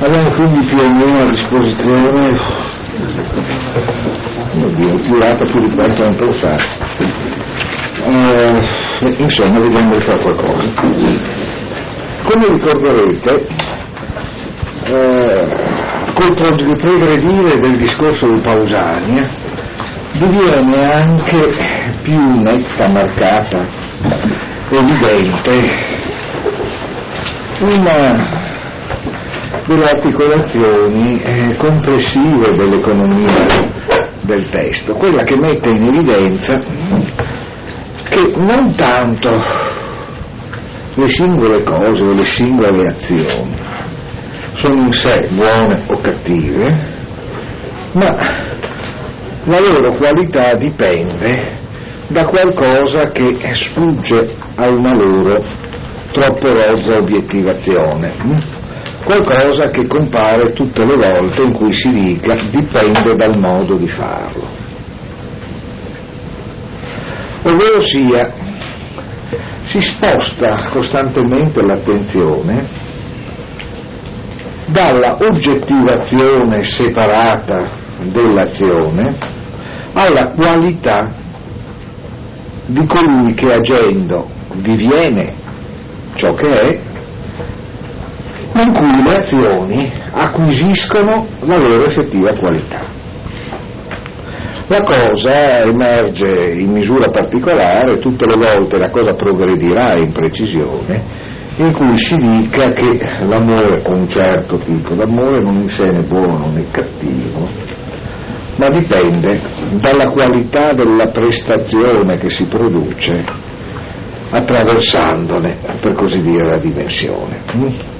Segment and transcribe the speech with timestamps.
[0.00, 2.72] Abbiamo quindi più o meno a disposizione
[4.62, 6.64] oddio, più lato più di quanto non pensare.
[8.06, 10.70] Eh, insomma, vediamo di fare qualcosa.
[12.22, 13.46] Come ricorderete,
[14.86, 15.46] eh,
[16.12, 19.24] col progredire del discorso di Pausania
[20.12, 21.56] diviene anche
[22.02, 23.62] più netta, marcata,
[24.70, 26.02] evidente
[27.60, 28.53] una
[29.66, 33.46] delle articolazioni eh, complessive dell'economia
[34.22, 36.56] del testo, quella che mette in evidenza
[38.08, 39.30] che non tanto
[40.94, 43.56] le singole cose o le singole azioni
[44.54, 47.02] sono in sé buone o cattive,
[47.92, 48.16] ma
[49.44, 51.62] la loro qualità dipende
[52.08, 55.42] da qualcosa che sfugge a una loro
[56.12, 58.53] troppo rozza obiettivazione
[59.04, 64.42] qualcosa che compare tutte le volte in cui si dica dipende dal modo di farlo.
[67.42, 68.32] Ovvero sia,
[69.62, 72.66] si sposta costantemente l'attenzione
[74.66, 79.14] dalla oggettivazione separata dell'azione
[79.92, 81.14] alla qualità
[82.66, 85.34] di colui che agendo diviene
[86.14, 86.93] ciò che è
[88.56, 92.80] in cui le azioni acquisiscono la loro effettiva qualità.
[94.68, 101.72] La cosa emerge in misura particolare tutte le volte la cosa progredirà in precisione in
[101.72, 106.50] cui si dica che l'amore o un certo tipo d'amore non in sé né buono
[106.50, 107.46] né cattivo,
[108.56, 109.40] ma dipende
[109.80, 113.12] dalla qualità della prestazione che si produce
[114.30, 117.93] attraversandone, per così dire, la dimensione.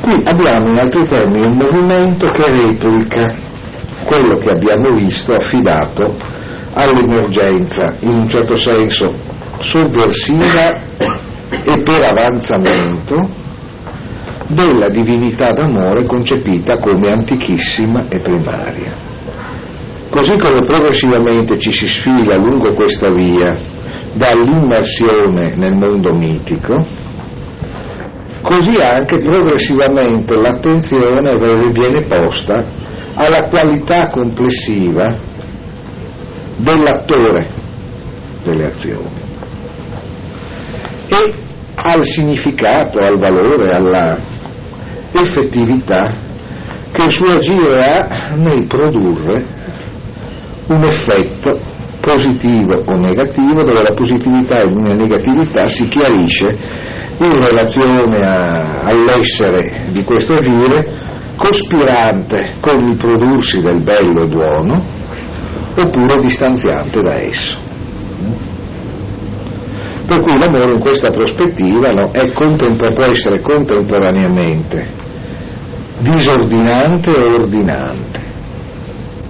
[0.00, 3.34] Qui abbiamo in altri termini un movimento che replica
[4.04, 6.16] quello che abbiamo visto affidato
[6.74, 9.12] all'emergenza, in un certo senso
[9.60, 10.80] sovversiva
[11.50, 13.16] e per avanzamento
[14.48, 18.92] della divinità d'amore concepita come antichissima e primaria.
[20.10, 23.58] Così come progressivamente ci si sfila lungo questa via
[24.12, 26.76] dall'immersione nel mondo mitico,
[28.42, 31.36] così anche progressivamente l'attenzione
[31.72, 32.62] viene posta
[33.14, 35.04] alla qualità complessiva
[36.56, 37.48] dell'attore
[38.42, 39.20] delle azioni
[41.08, 41.34] e
[41.84, 44.16] al significato, al valore, alla
[45.12, 46.14] effettività
[46.92, 49.44] che il suo agire ha nel produrre
[50.68, 51.60] un effetto
[52.00, 59.86] positivo o negativo dove la positività e la negatività si chiarisce in relazione a, all'essere
[59.90, 61.00] di questo agire
[61.36, 64.84] cospirante con il prodursi del bello e buono
[65.76, 67.58] oppure distanziante da esso.
[70.06, 75.00] Per cui l'amore in questa prospettiva no, contempor- può essere contemporaneamente
[75.98, 78.20] disordinante o ordinante,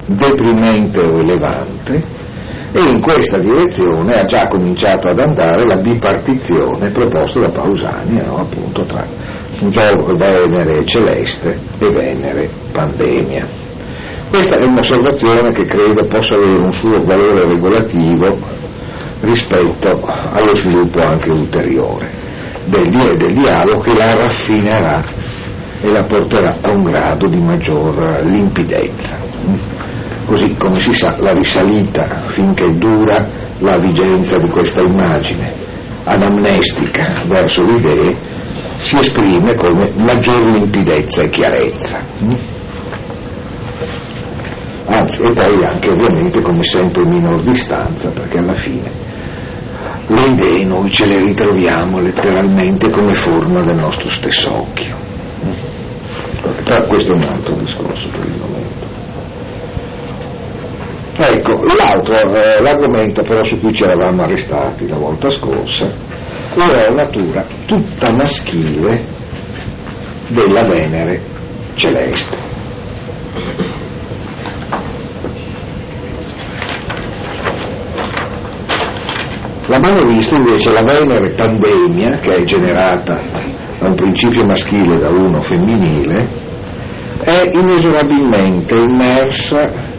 [0.06, 2.03] deprimente o elevante,
[2.75, 8.38] e in questa direzione ha già cominciato ad andare la bipartizione proposta da Pausania, no?
[8.38, 9.05] appunto tra
[9.59, 13.47] Venere celeste e Venere pandemia.
[14.31, 18.38] Questa è un'osservazione che credo possa avere un suo valore regolativo
[19.21, 22.11] rispetto allo sviluppo anche ulteriore
[22.65, 25.03] del, del dialogo che la raffinerà
[25.82, 29.19] e la porterà a un grado di maggior limpidezza
[30.32, 33.28] così come si sa la risalita finché dura
[33.59, 35.53] la vigenza di questa immagine
[36.04, 38.16] anamnestica verso le idee
[38.78, 42.00] si esprime come maggior limpidezza e chiarezza.
[44.87, 48.91] Anzi, e poi anche ovviamente come sempre minor distanza, perché alla fine
[50.09, 54.97] le idee noi ce le ritroviamo letteralmente come forma del nostro stesso occhio.
[56.64, 58.92] Però questo è un altro discorso per il momento.
[61.14, 66.12] Ecco, l'altro, eh, l'argomento però su cui ci eravamo arrestati la volta scorsa
[66.55, 69.06] era la natura tutta maschile
[70.29, 71.20] della Venere
[71.75, 72.50] celeste.
[79.67, 83.17] L'abbiamo visto invece la Venere pandemia, che è generata
[83.79, 86.29] da un principio maschile da uno femminile,
[87.25, 89.92] è inesorabilmente immersa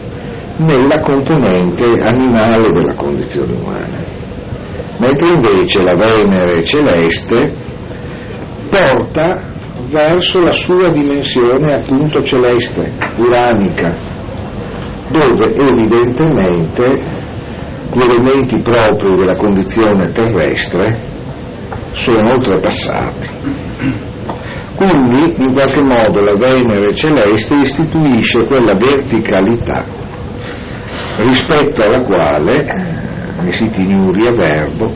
[0.56, 3.98] nella componente animale della condizione umana,
[4.98, 7.52] mentre invece la Venere celeste
[8.70, 9.52] porta
[9.88, 13.94] verso la sua dimensione appunto celeste, uranica,
[15.08, 17.22] dove evidentemente
[17.92, 21.12] gli elementi propri della condizione terrestre
[21.92, 23.28] sono oltrepassati.
[24.76, 29.84] Quindi in qualche modo la Venere celeste istituisce quella verticalità
[31.22, 32.64] rispetto alla quale,
[33.40, 34.92] nei siti Niuri e Verbo,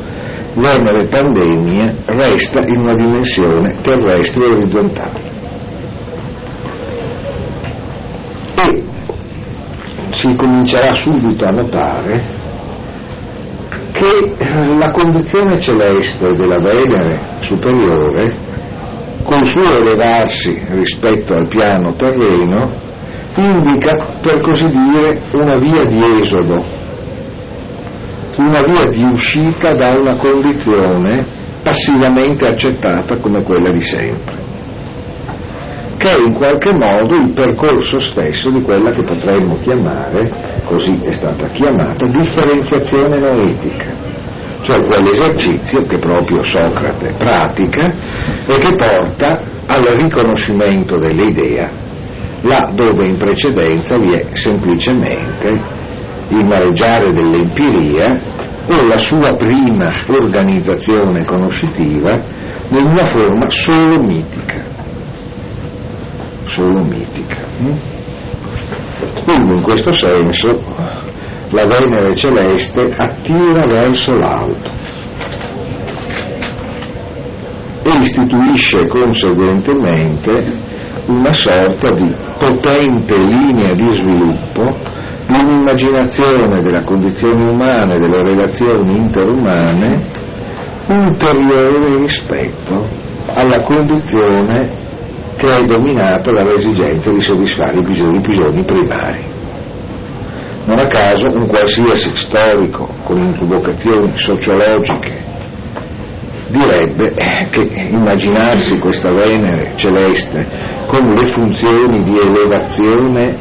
[0.55, 5.21] Venere Pandemia resta in una dimensione terrestre e orizzontale.
[8.57, 8.85] E
[10.11, 12.37] si comincerà subito a notare
[13.93, 14.37] che
[14.75, 18.37] la condizione celeste della Venere superiore,
[19.23, 22.88] col suo elevarsi rispetto al piano terreno,
[23.37, 26.65] indica per così dire una via di esodo,
[28.39, 31.27] una via di uscita da una condizione
[31.63, 34.37] passivamente accettata come quella di sempre,
[35.97, 41.11] che è in qualche modo il percorso stesso di quella che potremmo chiamare così è
[41.11, 43.87] stata chiamata, differenziazione noetica,
[44.63, 51.87] cioè quell'esercizio che proprio Socrate pratica e che porta al riconoscimento dell'idea,
[52.43, 55.49] là dove in precedenza vi è semplicemente
[56.29, 58.17] il mareggiare dell'empiria
[58.71, 62.13] o la sua prima organizzazione conoscitiva
[62.69, 64.63] in una forma solo mitica.
[66.45, 67.37] Solo mitica.
[67.61, 67.77] Hm?
[69.25, 70.49] Quindi in questo senso
[71.51, 74.71] la Venere celeste attira verso l'alto
[77.85, 80.77] e istituisce conseguentemente
[81.09, 84.65] una sorta di potente linea di sviluppo
[85.27, 90.07] di un'immaginazione della condizione umana e delle relazioni interumane
[90.89, 92.87] ulteriore rispetto
[93.27, 94.87] alla condizione
[95.37, 99.37] che è dominata dall'esigenza di soddisfare i bisogni, i bisogni primari.
[100.67, 105.28] Non a caso un qualsiasi storico con invocazioni sociologiche
[106.49, 107.15] direbbe
[107.51, 110.47] che immaginarsi questa Venere celeste
[110.87, 113.39] con le funzioni di elevazione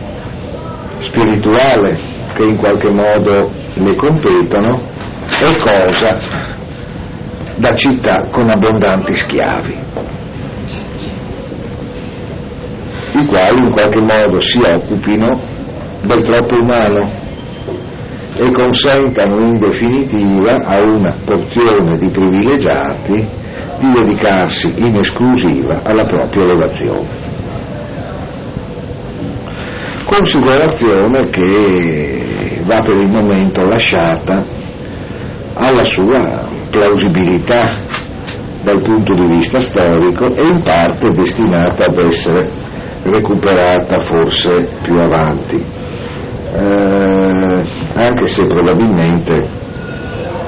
[0.99, 1.97] spirituale
[2.33, 4.81] che in qualche modo le competono
[5.39, 6.17] è cosa
[7.55, 9.77] da città con abbondanti schiavi
[13.13, 15.27] i quali in qualche modo si occupino
[16.01, 17.25] del troppo umano
[18.39, 23.25] e consentano in definitiva a una porzione di privilegiati
[23.79, 27.25] di dedicarsi in esclusiva alla propria elevazione.
[30.05, 34.43] Considerazione che va per il momento lasciata
[35.53, 37.83] alla sua plausibilità
[38.63, 42.49] dal punto di vista storico e in parte destinata ad essere
[43.03, 45.76] recuperata forse più avanti,
[46.57, 47.61] eh,
[47.93, 49.33] anche se probabilmente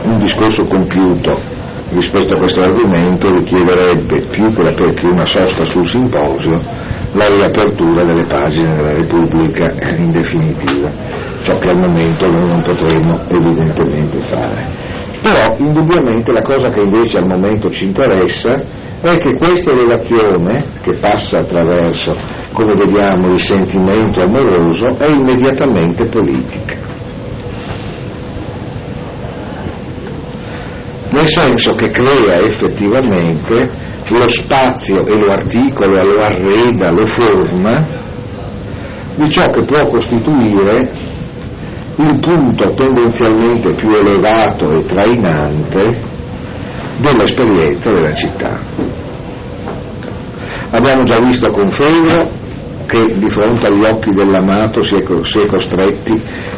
[0.03, 1.57] un discorso compiuto
[1.91, 6.59] rispetto a questo argomento richiederebbe più che, una sosta sul simposio
[7.13, 9.67] la riapertura delle pagine della Repubblica
[9.97, 10.89] in definitiva,
[11.43, 14.65] ciò che al momento noi non potremo evidentemente fare.
[15.21, 20.97] Però indubbiamente la cosa che invece al momento ci interessa è che questa relazione, che
[20.99, 22.13] passa attraverso,
[22.51, 26.75] come vediamo, il sentimento amoroso, è immediatamente politica.
[31.11, 37.87] Nel senso che crea effettivamente lo spazio e lo articola, lo arreda, lo forma
[39.15, 40.91] di ciò che può costituire
[41.97, 46.08] il punto tendenzialmente più elevato e trainante
[46.99, 48.59] dell'esperienza della città.
[50.71, 52.47] Abbiamo già visto con Fedro
[52.85, 56.13] che di fronte agli occhi dell'amato si è, si è, costretti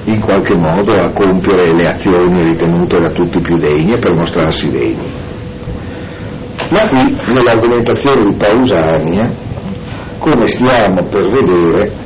[0.06, 5.30] in qualche modo a compiere le azioni ritenute da tutti più degne per mostrarsi degni.
[6.70, 9.34] Ma qui, nell'argomentazione di Pausania,
[10.20, 12.00] come stiamo per vedere,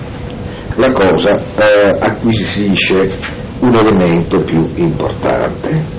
[0.76, 3.18] la cosa eh, acquisisce
[3.60, 5.95] un elemento più importante.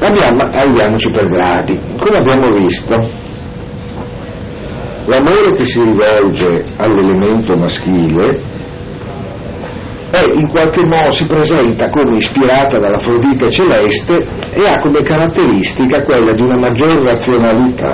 [0.00, 1.76] Andiamo, andiamoci per gradi.
[1.76, 2.94] Come abbiamo visto,
[5.06, 8.56] l'amore che si rivolge all'elemento maschile
[10.10, 14.14] è in qualche modo si presenta come ispirata dall'Afrodite celeste
[14.54, 17.92] e ha come caratteristica quella di una maggior razionalità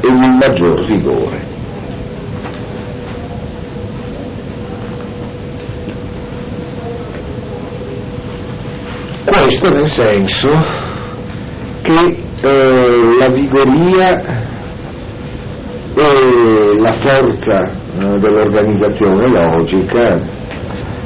[0.00, 1.54] e un maggior vigore.
[9.24, 10.85] Questo nel senso
[11.86, 14.18] che eh, la vigoria
[15.94, 20.20] e la forza eh, dell'organizzazione logica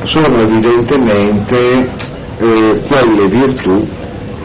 [0.04, 1.92] sono evidentemente
[2.38, 3.86] eh, quelle virtù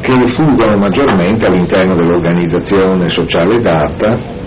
[0.02, 4.44] che rifuggono maggiormente all'interno dell'organizzazione sociale data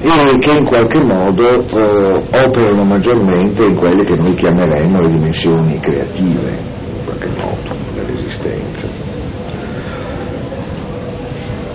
[0.00, 5.78] e che in qualche modo eh, operano maggiormente in quelle che noi chiameremo le dimensioni
[5.78, 9.11] creative, in qualche modo, dell'esistenza.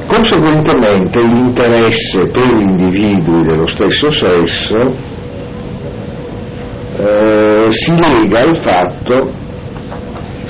[0.07, 4.79] Conseguentemente l'interesse per gli individui dello stesso sesso
[6.97, 9.31] eh, si lega al fatto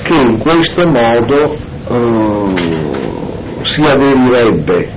[0.02, 1.56] che in questo modo
[1.88, 2.54] eh,
[3.62, 4.88] si aderirebbe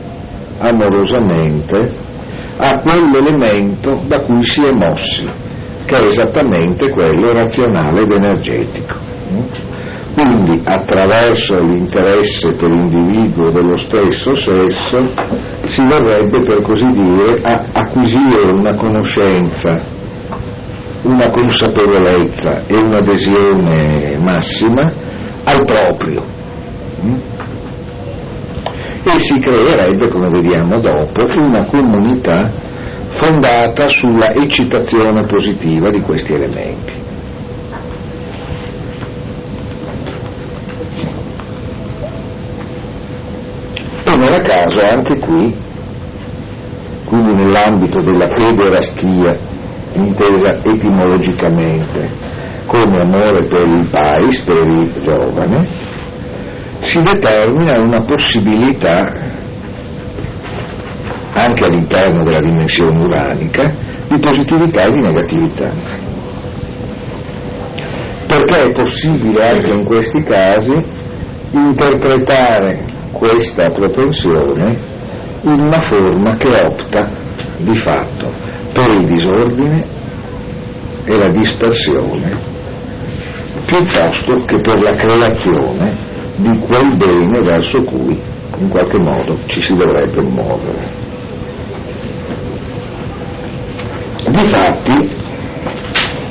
[0.60, 2.10] amorosamente
[2.58, 5.28] a quell'elemento da cui si è mossi,
[5.86, 8.96] che è esattamente quello razionale ed energetico.
[10.14, 15.00] Quindi attraverso l'interesse per l'individuo dello stesso sesso
[15.66, 19.80] si vorrebbe per così dire acquisire una conoscenza,
[21.04, 24.92] una consapevolezza e un'adesione massima
[25.46, 26.24] al proprio.
[29.04, 32.50] E si creerebbe, come vediamo dopo, una comunità
[33.10, 37.01] fondata sulla eccitazione positiva di questi elementi.
[44.34, 45.56] A caso anche qui,
[47.06, 49.38] quindi nell'ambito della pederastia,
[49.94, 52.10] intesa etimologicamente
[52.66, 55.68] come amore per il pais, per il giovane,
[56.80, 59.08] si determina una possibilità
[61.34, 63.74] anche all'interno della dimensione uranica
[64.08, 65.72] di positività e di negatività.
[68.28, 70.74] Perché è possibile anche in questi casi
[71.52, 74.80] interpretare questa propensione
[75.44, 77.10] in una forma che opta
[77.58, 78.32] di fatto
[78.74, 79.86] per il disordine
[81.06, 82.52] e la dispersione
[83.66, 85.96] piuttosto che per la creazione
[86.36, 88.20] di quel bene verso cui
[88.58, 91.00] in qualche modo ci si dovrebbe muovere.
[94.30, 95.20] Difatti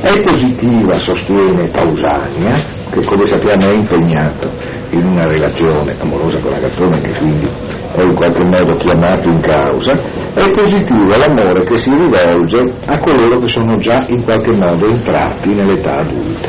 [0.00, 4.50] è positiva, sostiene Pausania, che come sappiamo è impegnato
[4.90, 7.48] in una relazione amorosa con Agattone che quindi
[7.96, 13.38] è in qualche modo chiamato in causa, è positivo l'amore che si rivolge a coloro
[13.38, 16.48] che sono già in qualche modo entrati nell'età adulta.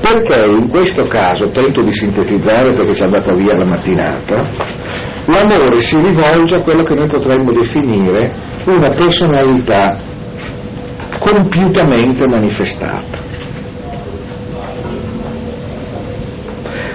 [0.00, 4.36] Perché in questo caso, tento di sintetizzare perché ci è andata via la mattinata,
[5.26, 10.16] l'amore si rivolge a quello che noi potremmo definire una personalità
[11.18, 13.26] compiutamente manifestata.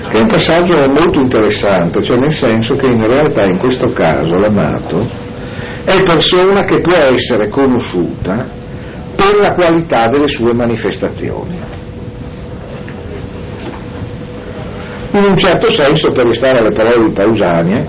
[0.09, 4.37] Che è un passaggio molto interessante, cioè nel senso che in realtà in questo caso
[4.37, 5.01] l'amato
[5.85, 8.47] è persona che può essere conosciuta
[9.15, 11.59] per la qualità delle sue manifestazioni.
[15.13, 17.85] In un certo senso, per restare alle parole di Pausania,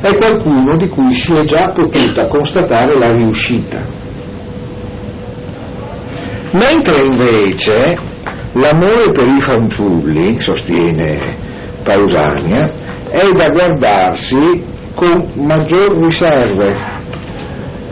[0.00, 4.02] è qualcuno di cui si è già potuta constatare la riuscita
[6.54, 7.96] Mentre invece
[8.52, 11.20] l'amore per i fanciulli, sostiene
[11.82, 12.64] Pausania,
[13.10, 14.62] è da guardarsi
[14.94, 16.72] con maggior riserve,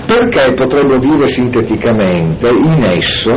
[0.07, 3.33] perché potremmo dire sinteticamente in esso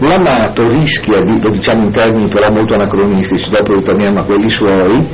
[0.00, 5.08] l'amato rischia di, lo diciamo in termini però molto anacronistici, dopo ritorniamo a quelli suoi,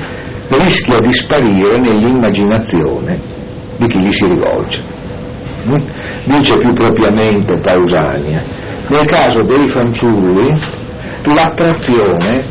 [0.49, 3.21] rischia di sparire nell'immaginazione
[3.77, 4.83] di chi gli si rivolge.
[6.25, 8.62] Dice più propriamente Pausania,
[8.93, 10.55] nel caso dei fanciulli
[11.25, 12.45] l'attrazione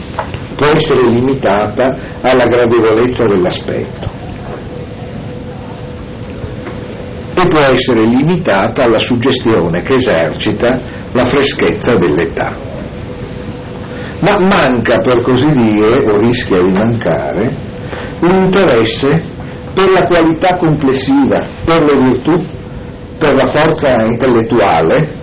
[0.56, 4.10] può essere limitata alla gradevolezza dell'aspetto
[7.36, 10.80] e può essere limitata alla suggestione che esercita
[11.14, 12.56] la freschezza dell'età.
[14.22, 17.56] Ma manca, per così dire, o rischia di mancare,
[18.20, 19.10] l'interesse
[19.74, 22.46] per la qualità complessiva, per le virtù,
[23.18, 25.21] per la forza intellettuale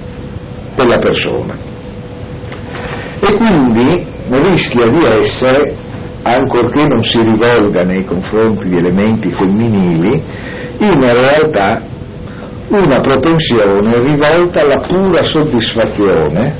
[0.78, 1.56] della persona.
[3.20, 5.74] E quindi rischia di essere,
[6.22, 10.22] ancorché non si rivolga nei confronti di elementi femminili,
[10.78, 11.82] in realtà
[12.68, 16.58] una propensione rivolta alla pura soddisfazione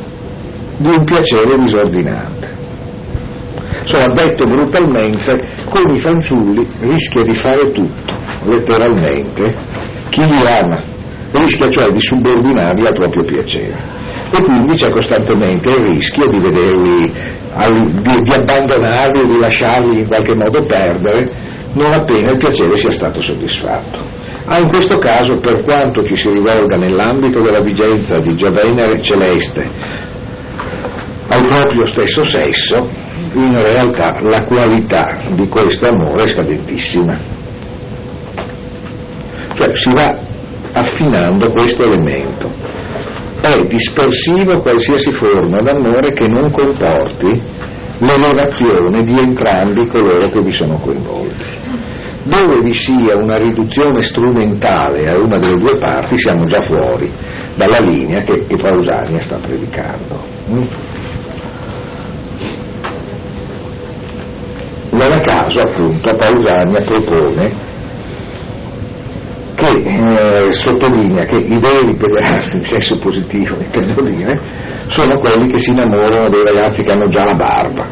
[0.79, 2.57] di un piacere disordinato.
[3.83, 9.55] Insomma, detto brutalmente, con i fanciulli rischia di fare tutto, letteralmente,
[10.11, 10.83] chi li ama,
[11.33, 13.98] rischia cioè di subordinarli al proprio piacere
[14.31, 17.13] e quindi c'è costantemente il rischio di vederli,
[18.03, 23.21] di, di abbandonarli di lasciarli in qualche modo perdere non appena il piacere sia stato
[23.21, 23.99] soddisfatto.
[24.47, 29.69] Ah, in questo caso, per quanto ci si rivolga nell'ambito della vigenza di Giavenere celeste
[31.29, 32.77] al proprio stesso sesso,
[33.35, 37.19] in realtà la qualità di questo amore è scadentissima.
[39.55, 40.19] Cioè si va
[40.73, 42.78] affinando questo elemento.
[43.41, 47.41] È dispersivo qualsiasi forma d'amore che non comporti
[47.99, 51.45] l'elevazione di entrambi coloro che vi sono coinvolti.
[52.25, 57.11] Dove vi sia una riduzione strumentale a una delle due parti siamo già fuori
[57.55, 60.23] dalla linea che, che Pausania sta predicando.
[60.51, 60.67] Mm?
[64.91, 67.68] Non a caso appunto Pausania propone
[69.75, 74.41] che eh, sottolinea che i veri pederasti in senso positivo, intendo dire,
[74.89, 77.87] sono quelli che si innamorano dei ragazzi che hanno già la barba,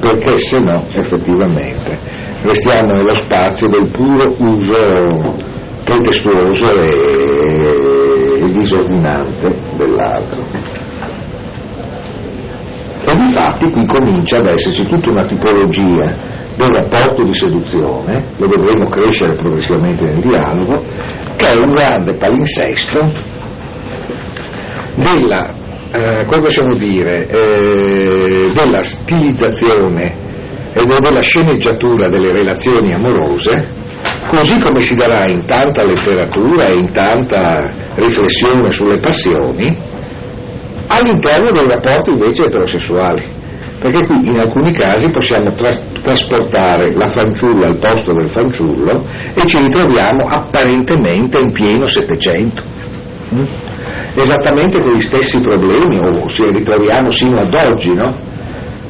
[0.00, 1.98] perché se no effettivamente
[2.42, 5.50] restiamo nello spazio del puro uso
[5.84, 10.42] pretestuoso e disordinante dell'altro.
[13.04, 18.88] E infatti qui comincia ad esserci tutta una tipologia del rapporto di seduzione, lo vedremo
[18.88, 20.80] crescere progressivamente nel dialogo,
[21.36, 23.00] che è un grande palinsesto
[24.94, 25.54] della,
[25.92, 30.30] eh, come possiamo dire, eh, della stilizzazione
[30.74, 33.80] e della sceneggiatura delle relazioni amorose,
[34.28, 39.76] così come si darà in tanta letteratura e in tanta riflessione sulle passioni,
[40.88, 43.40] all'interno dei rapporti invece eterosessuali.
[43.80, 49.46] Perché qui in alcuni casi possiamo tras- trasportare la fanciulla al posto del fanciullo e
[49.46, 52.62] ci ritroviamo apparentemente in pieno Settecento.
[53.34, 53.46] Mm?
[54.14, 58.30] Esattamente con gli stessi problemi, o ci ritroviamo sino ad oggi, no?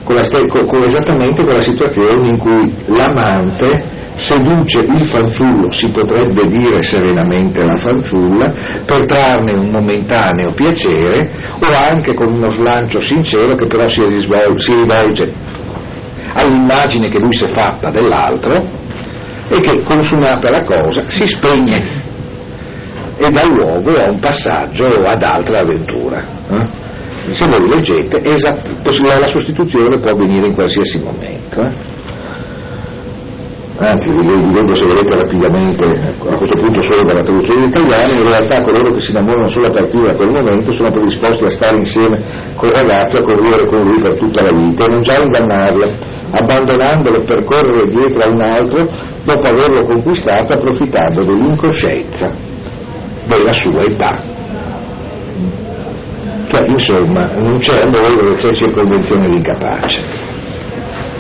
[0.04, 6.45] con st- con, esattamente con la situazione in cui l'amante seduce il fanciullo, si potrebbe
[6.47, 8.52] dire serenamente la fanciulla,
[8.85, 14.61] per trarne un momentaneo piacere o anche con uno slancio sincero che però si, risvol-
[14.61, 15.33] si rivolge
[16.35, 18.55] all'immagine che lui si è fatta dell'altro
[19.49, 22.05] e che consumata la cosa si spegne
[23.18, 26.27] e dà luogo a un passaggio ad altra avventura.
[26.51, 26.90] Eh?
[27.33, 28.68] Se voi leggete, esat-
[29.21, 31.61] la sostituzione può avvenire in qualsiasi momento.
[31.61, 32.02] Eh?
[33.88, 38.29] Anzi vi leggo se volete rapidamente a questo punto solo dalla traduzione in italiano, in
[38.29, 41.79] realtà coloro che si innamorano solo a partire da quel momento sono predisposti a stare
[41.79, 42.23] insieme
[42.55, 45.87] col ragazzo a correre con lui per tutta la vita e non già ingannarlo,
[46.31, 48.88] abbandonandolo per correre dietro a un altro
[49.25, 52.31] dopo averlo conquistato approfittando dell'incoscienza
[53.27, 54.40] della sua età.
[56.49, 60.32] Cioè, insomma, non c'è amore dove c'è circonvenzione l'incapace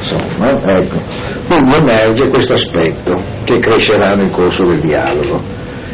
[0.02, 1.00] insomma, ecco.
[1.46, 5.40] Quindi emerge questo aspetto che crescerà nel corso del dialogo.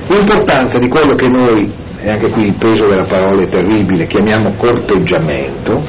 [0.08, 4.54] L'importanza di quello che noi, e anche qui il peso della parola è terribile, chiamiamo
[4.56, 5.82] corteggiamento,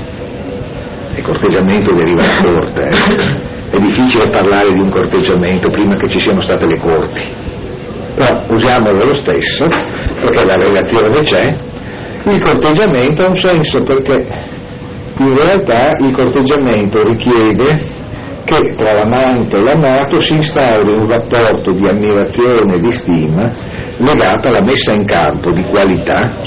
[1.16, 3.78] e corteggiamento deriva da corte, eh?
[3.78, 7.24] è difficile parlare di un corteggiamento prima che ci siano state le corti,
[8.16, 11.58] però usiamolo lo stesso, perché la relazione c'è,
[12.26, 14.28] il corteggiamento ha un senso perché
[15.20, 17.98] in realtà il corteggiamento richiede
[18.50, 23.48] che tra l'amante e l'amato si instauri un rapporto di ammirazione e di stima
[23.98, 26.40] legato alla messa in campo di qualità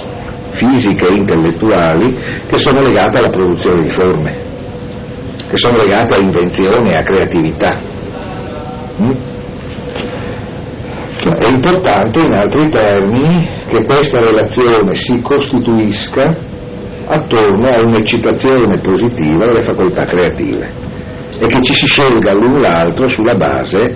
[0.51, 2.13] fisiche e intellettuali
[2.49, 4.39] che sono legate alla produzione di forme,
[5.49, 7.79] che sono legate a invenzione e a creatività.
[9.01, 9.31] Mm?
[11.23, 16.35] È importante, in altri termini, che questa relazione si costituisca
[17.07, 20.82] attorno a un'eccitazione positiva delle facoltà creative
[21.39, 23.93] e che ci si scelga l'un l'altro sulla base,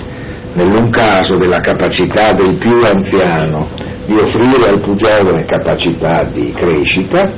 [0.55, 3.63] nell'un caso, della capacità del più anziano
[4.07, 7.29] di offrire al più giovane capacità di crescita,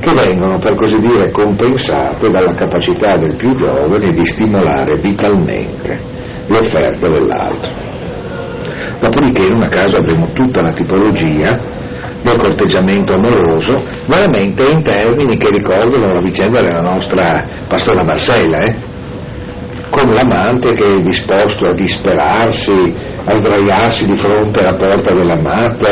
[0.00, 5.98] che vengono per così dire compensate dalla capacità del più giovane di stimolare vitalmente
[6.48, 7.70] le offerte dell'altro.
[9.00, 11.56] Dopodiché in una casa avremo tutta la tipologia
[12.22, 18.91] del corteggiamento amoroso, veramente in termini che ricordano la vicenda della nostra pastora Marcella, eh?
[19.92, 25.86] Con l'amante che è disposto a disperarsi, a sdraiarsi di fronte alla porta dell'amato,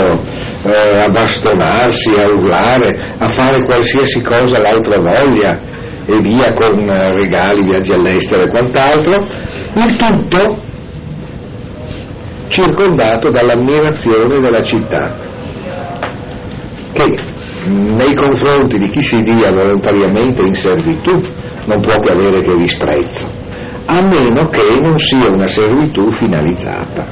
[0.65, 5.61] eh, a bastonarsi, a urlare, a fare qualsiasi cosa l'altra voglia
[6.07, 9.23] e via con eh, regali, viaggi all'estero e quant'altro,
[9.75, 10.63] il tutto
[12.49, 15.15] circondato dall'ammirazione della città,
[16.95, 17.17] che
[17.67, 21.13] nei confronti di chi si dia volontariamente in servitù
[21.67, 23.40] non può che avere che disprezzo
[23.93, 27.05] a meno che non sia una servitù finalizzata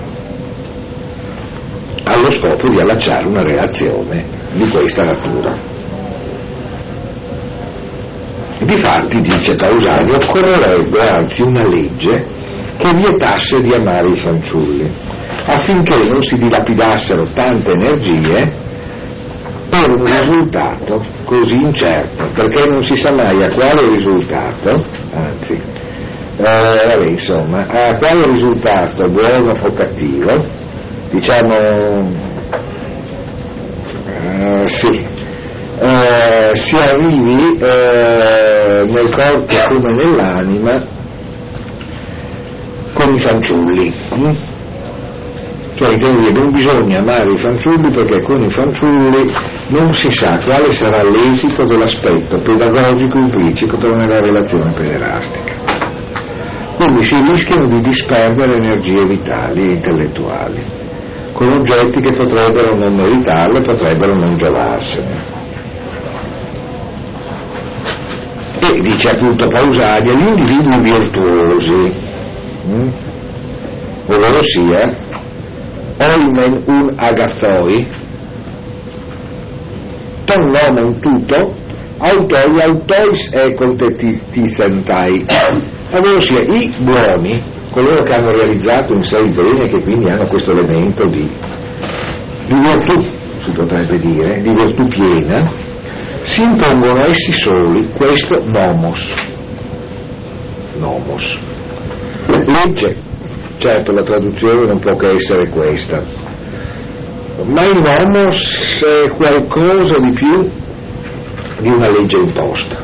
[2.05, 5.53] allo scopo di allacciare una reazione di questa natura.
[8.61, 12.27] Difatti, dice Pausani, occorrerebbe anzi una legge
[12.79, 14.91] che vietasse di amare i fanciulli,
[15.47, 18.67] affinché non si dilapidassero tante energie
[19.69, 25.78] per un risultato così incerto, perché non si sa mai a quale risultato, anzi,
[26.38, 30.44] eh, vabbè, insomma, a quale risultato buono o cattivo,
[31.11, 31.55] diciamo,
[34.07, 35.07] eh, sì,
[35.81, 40.85] eh, si arrivi eh, nel corpo come nell'anima
[42.94, 43.94] con i fanciulli.
[44.14, 44.57] Hm?
[45.74, 49.33] Cioè quindi non bisogna amare i fanciulli perché con i fanciulli
[49.68, 55.78] non si sa quale sarà l'esito dell'aspetto pedagogico implicito nella relazione pederastica.
[56.79, 60.87] Quindi si rischiano di disperdere energie vitali e intellettuali
[61.38, 65.37] con oggetti che potrebbero non meritarle, potrebbero non giovarsene.
[68.61, 71.91] E dice appunto Pausania, gli individui virtuosi,
[72.67, 72.91] hm?
[74.07, 74.97] ovvero sia
[75.99, 77.87] oimen un agathoi,
[80.25, 81.58] ton nomen tuto,
[81.99, 85.25] autoi autois e contetisentai,
[85.93, 90.09] ovvero sia i buoni, coloro che hanno realizzato in sé il bene e che quindi
[90.09, 91.29] hanno questo elemento di,
[92.47, 93.01] di virtù,
[93.43, 95.53] si potrebbe dire, di virtù piena,
[96.23, 99.15] si impongono essi soli questo nomos.
[100.79, 101.39] Nomos.
[102.27, 103.07] Legge
[103.59, 106.01] Certo, la traduzione non può che essere questa,
[107.43, 110.49] ma il nomos è qualcosa di più
[111.61, 112.77] di una legge imposta.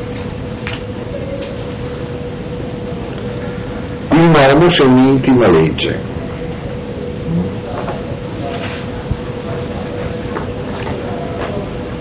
[4.11, 5.99] Il nomos è un'intima legge.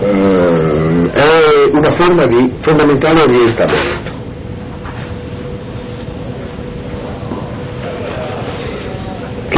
[0.01, 4.14] Uh, è una forma di fondamentale orientamento.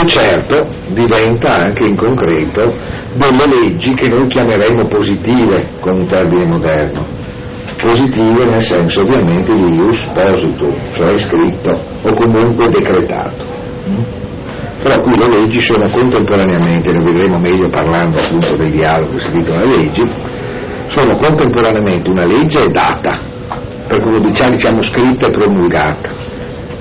[0.07, 2.63] Certo diventa anche in concreto
[3.15, 7.05] delle leggi che noi chiameremo positive con un termine moderno,
[7.81, 13.55] positive nel senso ovviamente di ius positum, cioè scritto o comunque decretato.
[14.83, 19.37] Però qui le leggi sono contemporaneamente, ne vedremo meglio parlando appunto dei dialoghi che si
[19.37, 20.03] dicono le leggi,
[20.89, 23.19] sono contemporaneamente una legge e data,
[23.89, 26.11] per cui diciamo, diciamo scritta e promulgata.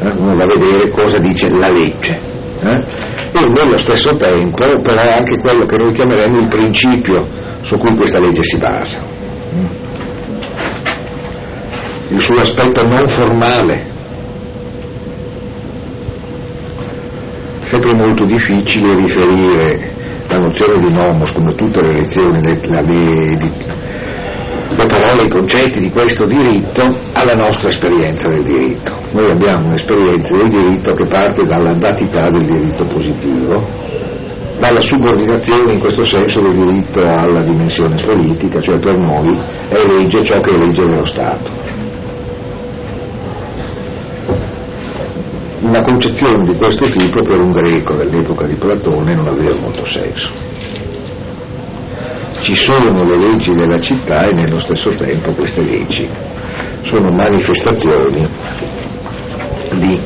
[0.01, 2.34] Eh, uno va a vedere cosa dice la legge
[2.67, 3.39] eh?
[3.39, 7.25] e nello stesso tempo però anche quello che noi chiameremo il principio
[7.61, 8.99] su cui questa legge si basa.
[12.09, 13.93] Il suo aspetto non formale,
[17.63, 19.93] sempre molto difficile riferire
[20.27, 23.37] la nozione di nomos come tutte le lezioni, le, le, le,
[24.75, 26.81] le parole, i concetti di questo diritto
[27.13, 28.93] alla nostra esperienza del diritto.
[29.11, 33.65] Noi abbiamo un'esperienza del diritto che parte dalla datità del diritto positivo,
[34.59, 39.37] dalla subordinazione in questo senso del diritto alla dimensione politica, cioè per noi
[39.69, 41.83] è legge ciò che è legge dello Stato.
[45.61, 50.74] Una concezione di questo tipo per un greco dell'epoca di Platone non aveva molto senso
[52.45, 56.07] ci sono le leggi della città e nello stesso tempo queste leggi
[56.81, 58.29] sono manifestazioni
[59.71, 59.99] di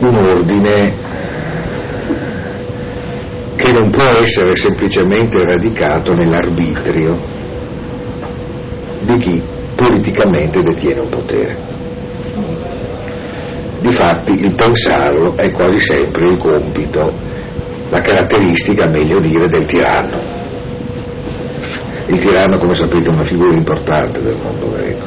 [0.00, 0.94] un ordine
[3.56, 7.18] che non può essere semplicemente radicato nell'arbitrio
[9.04, 9.42] di chi
[9.74, 11.56] politicamente detiene un potere.
[13.80, 17.10] Difatti il pensarlo è quasi sempre il compito,
[17.88, 20.47] la caratteristica, meglio dire, del tiranno.
[22.08, 25.06] Il tiranno, come sapete, è una figura importante del mondo greco,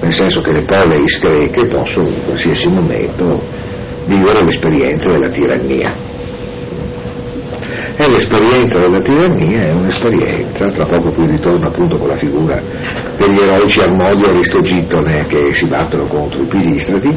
[0.00, 3.38] nel senso che le poleis greche possono in qualsiasi momento
[4.06, 5.90] vivere l'esperienza della tirannia.
[7.96, 12.58] E l'esperienza della tirannia è un'esperienza, tra poco qui ritorno appunto con la figura
[13.18, 17.08] degli eroici Armodio e Aristogitone che si battono contro i pisistrati,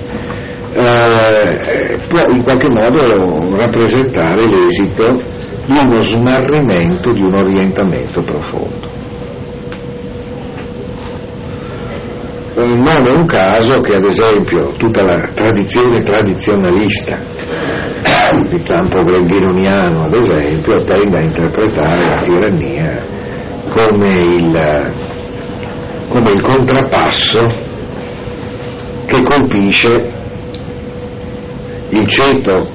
[0.73, 5.21] eh, può in qualche modo rappresentare l'esito
[5.67, 9.04] di uno smarrimento, di un orientamento profondo.
[12.55, 17.17] Non è un caso che ad esempio tutta la tradizione tradizionalista
[18.49, 23.03] di campo gregoriano ad esempio tenda a interpretare la tirannia
[23.69, 24.93] come il,
[26.07, 27.45] come il contrappasso
[29.05, 30.23] che colpisce
[31.89, 32.69] il ceto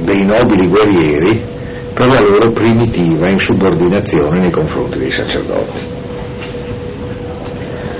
[0.00, 1.46] dei nobili guerrieri
[1.92, 5.97] per la loro primitiva insubordinazione nei confronti dei sacerdoti.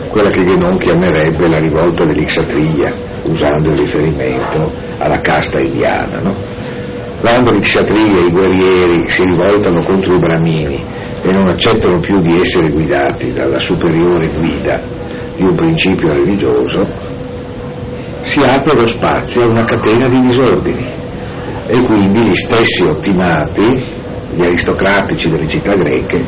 [0.09, 2.93] Quella che non chiamerebbe la rivolta dell'Ixatria,
[3.25, 6.21] usando il riferimento alla casta indiana.
[6.21, 6.35] No?
[7.21, 10.83] Quando l'Ixatria e i guerrieri si rivoltano contro i bramini
[11.23, 14.81] e non accettano più di essere guidati dalla superiore guida
[15.37, 16.81] di un principio religioso,
[18.23, 20.85] si apre lo spazio a una catena di disordini
[21.67, 23.67] e quindi gli stessi ottimati,
[24.35, 26.25] gli aristocratici delle città greche,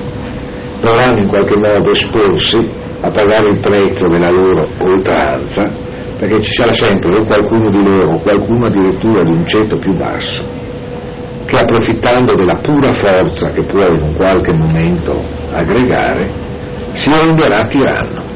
[0.81, 2.59] dovranno in qualche modo esporsi
[3.03, 5.71] a pagare il prezzo della loro oltranza,
[6.19, 10.45] perché ci sarà sempre qualcuno di loro qualcuno addirittura di un ceto più basso,
[11.47, 15.19] che approfittando della pura forza che può in un qualche momento
[15.53, 16.31] aggregare,
[16.93, 18.29] si renderà tiranno.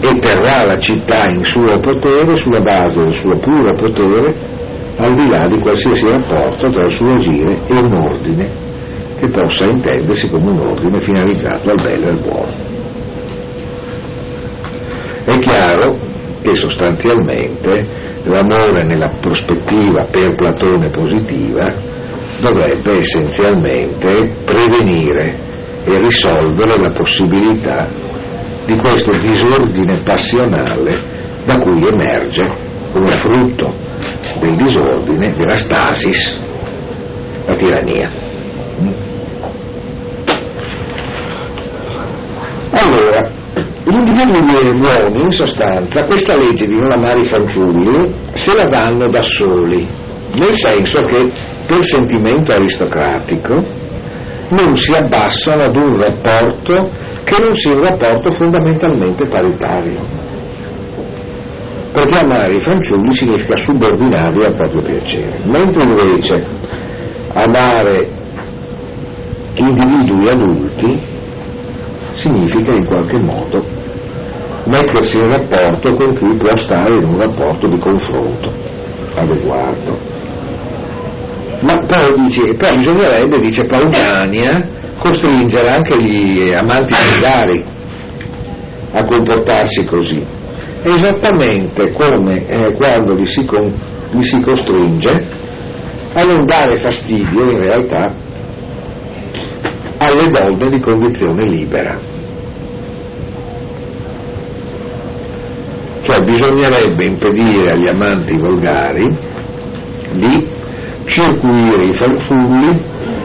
[0.00, 4.36] e terrà la città in suo potere sulla base del suo puro potere
[4.98, 8.63] al di là di qualsiasi rapporto tra il suo agire e un ordine
[9.24, 12.52] che possa intendersi come un ordine finalizzato al bello e al buono.
[15.24, 15.96] È chiaro
[16.42, 21.72] che sostanzialmente l'amore nella prospettiva per Platone positiva
[22.40, 25.52] dovrebbe essenzialmente prevenire
[25.84, 27.88] e risolvere la possibilità
[28.66, 31.02] di questo disordine passionale
[31.46, 33.72] da cui emerge come frutto
[34.40, 36.30] del disordine, della stasis,
[37.46, 38.24] la tirannia.
[42.94, 43.28] Allora,
[43.90, 49.20] individui buoni, in sostanza, questa legge di non amare i fanciulli se la danno da
[49.20, 49.84] soli,
[50.38, 51.28] nel senso che
[51.66, 53.54] per sentimento aristocratico
[54.50, 56.90] non si abbassano ad un rapporto
[57.24, 59.98] che non sia un rapporto fondamentalmente paritario.
[61.92, 66.44] Perché amare i fanciulli significa subordinarli al proprio piacere, mentre invece
[67.32, 68.08] amare
[69.56, 71.13] individui adulti
[72.14, 73.64] significa in qualche modo
[74.66, 78.50] mettersi in rapporto con chi può stare in un rapporto di confronto
[79.14, 79.98] adeguato.
[81.60, 84.66] Ma poi dice, poi bisognerebbe, dice Pausania,
[84.98, 87.64] costringere anche gli amanti volgari
[88.92, 90.22] a comportarsi così.
[90.82, 93.64] Esattamente come eh, quando li si, con,
[94.10, 95.42] li si costringe
[96.12, 98.23] a non dare fastidio in realtà
[99.98, 101.98] alle donne di condizione libera.
[106.02, 109.16] Cioè bisognerebbe impedire agli amanti volgari
[110.12, 110.48] di
[111.06, 112.82] circuire i fanciulli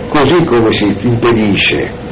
[0.08, 2.08] così come si impedisce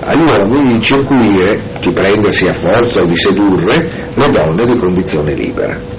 [0.00, 5.34] agli uomini di circuire, di prendersi a forza o di sedurre le donne di condizione
[5.34, 5.97] libera.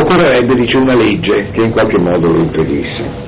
[0.00, 3.26] Occorrerebbe, dice, una legge che in qualche modo lo impedisse.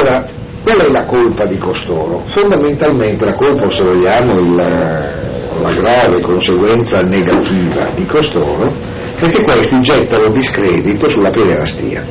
[0.00, 0.26] Ora,
[0.62, 2.22] qual è la colpa di costoro?
[2.26, 8.72] Fondamentalmente la colpa, se vogliamo, il, la grave conseguenza negativa di costoro
[9.16, 12.04] è che questi gettano discredito sulla pederastia.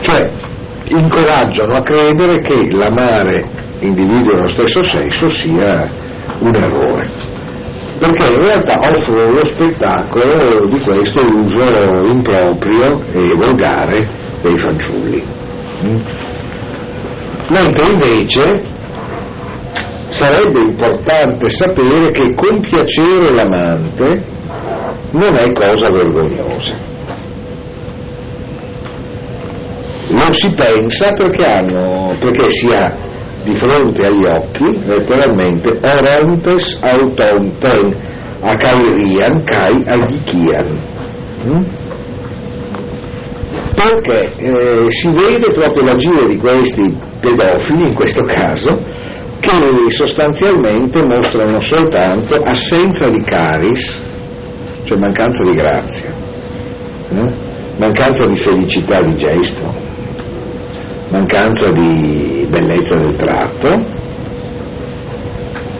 [0.00, 0.32] Cioè
[0.88, 3.44] incoraggiano a credere che l'amare
[3.80, 6.04] individui dello stesso sesso sia
[6.40, 7.12] un errore,
[7.98, 11.62] perché in realtà offrono lo spettacolo di questo uso
[12.06, 14.04] improprio e volgare
[14.42, 15.24] dei fanciulli.
[17.48, 18.74] Mentre invece
[20.08, 24.24] sarebbe importante sapere che compiacere l'amante
[25.10, 26.94] non è cosa vergognosa.
[30.08, 32.68] Non si pensa perché, hanno, perché si
[33.46, 37.94] di fronte agli occhi letteralmente orontes autonten
[38.42, 40.68] acairian kai agichian.
[41.46, 41.64] Mm?
[43.76, 48.82] Perché eh, si vede proprio l'agire di questi pedofili, in questo caso,
[49.38, 54.02] che sostanzialmente mostrano soltanto assenza di caris,
[54.84, 56.10] cioè mancanza di grazia,
[57.10, 57.34] eh?
[57.78, 59.85] mancanza di felicità di gesto,
[61.08, 63.68] mancanza di bellezza del tratto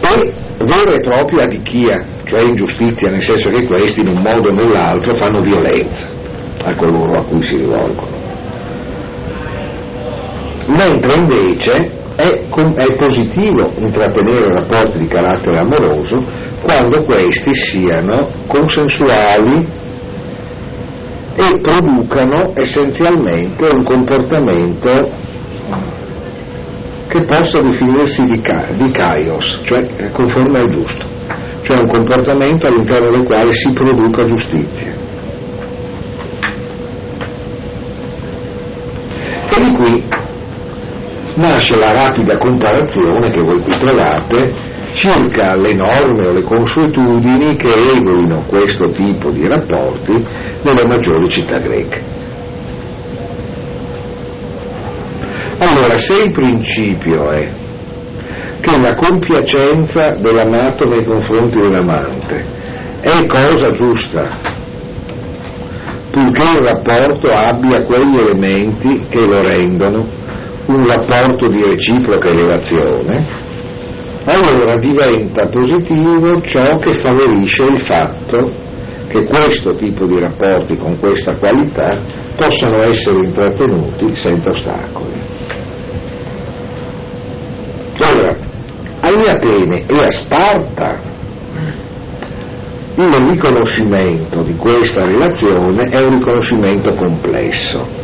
[0.01, 0.35] e
[0.65, 5.13] vera e propria adichia, cioè ingiustizia, nel senso che questi in un modo o nell'altro
[5.15, 6.07] fanno violenza
[6.63, 8.25] a coloro a cui si rivolgono.
[10.67, 11.71] Mentre invece
[12.15, 16.23] è, è positivo intrattenere rapporti di carattere amoroso
[16.61, 19.85] quando questi siano consensuali
[21.39, 24.89] e producano essenzialmente un comportamento
[27.07, 31.05] che possa definirsi di, ca- di kaios, cioè conforme al giusto,
[31.61, 34.91] cioè un comportamento all'interno del quale si produca giustizia.
[39.49, 40.03] E di qui
[41.35, 47.69] nasce la rapida comparazione che voi qui trovate circa le norme o le consuetudini che
[47.71, 50.11] regolino questo tipo di rapporti
[50.63, 52.01] nelle maggiori città greche.
[55.59, 57.47] Allora, se il principio è
[58.59, 62.43] che la compiacenza dell'amato nei confronti dell'amante
[63.01, 64.27] è cosa giusta,
[66.09, 70.05] purché il rapporto abbia quegli elementi che lo rendono
[70.65, 73.46] un rapporto di reciproca elevazione,
[74.27, 78.51] allora diventa positivo ciò che favorisce il fatto
[79.07, 81.97] che questo tipo di rapporti con questa qualità
[82.35, 85.13] possano essere intrattenuti senza ostacoli.
[87.99, 88.37] Ora,
[88.99, 90.99] agli Atene e a Sparta
[92.95, 97.96] il riconoscimento di questa relazione è un riconoscimento complesso.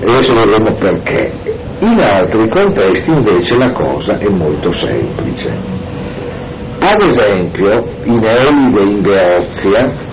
[0.00, 1.32] E adesso vedremo perché.
[1.80, 5.52] In altri contesti invece la cosa è molto semplice.
[6.80, 10.12] Ad esempio, in Elide in Beozia,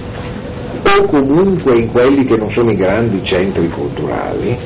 [0.84, 4.58] o comunque in quelli che non sono i grandi centri culturali,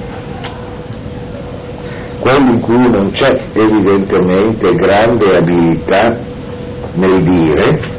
[2.19, 6.13] quelli in cui non c'è evidentemente grande abilità
[6.93, 7.93] nel dire,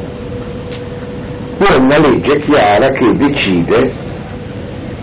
[1.59, 4.06] è una legge chiara che decide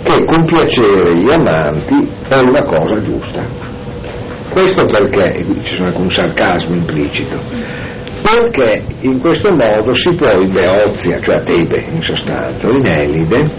[0.03, 3.41] che compiacere gli amanti è una cosa giusta.
[4.49, 7.39] Questo perché, e qui ci sono alcun sarcasmo implicito,
[8.21, 13.51] perché in questo modo si può in Beozia, cioè a Tebe in sostanza, in Elide,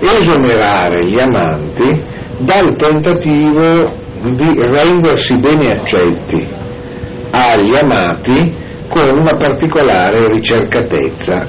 [0.00, 2.02] esonerare gli amanti
[2.38, 6.44] dal tentativo di rendersi bene accetti
[7.30, 11.40] agli amati con una particolare ricercatezza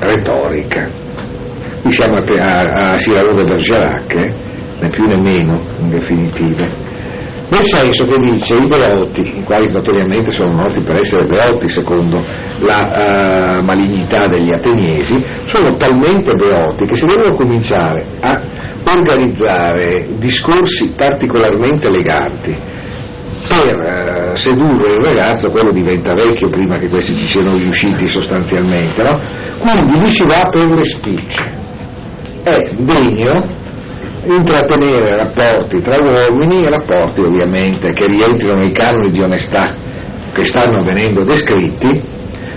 [0.00, 1.03] retorica.
[1.84, 4.34] Qui siamo a, a, a Cyrano de Bergerac, eh?
[4.80, 6.66] né più né meno, in definitiva.
[7.50, 12.24] Nel senso che dice i beoti, i quali notoriamente sono noti per essere beoti secondo
[12.60, 18.42] la uh, malignità degli ateniesi, sono talmente beoti che si devono cominciare a
[18.90, 22.56] organizzare discorsi particolarmente eleganti
[23.46, 29.02] per uh, sedurre il ragazzo, quello diventa vecchio prima che questi ci siano riusciti sostanzialmente,
[29.02, 29.20] no?
[29.58, 31.63] quindi gli si va per le spicce.
[32.44, 33.62] È degno
[34.26, 39.72] intrattenere rapporti tra uomini, rapporti ovviamente che rientrino nei canoni di onestà
[40.30, 42.02] che stanno venendo descritti,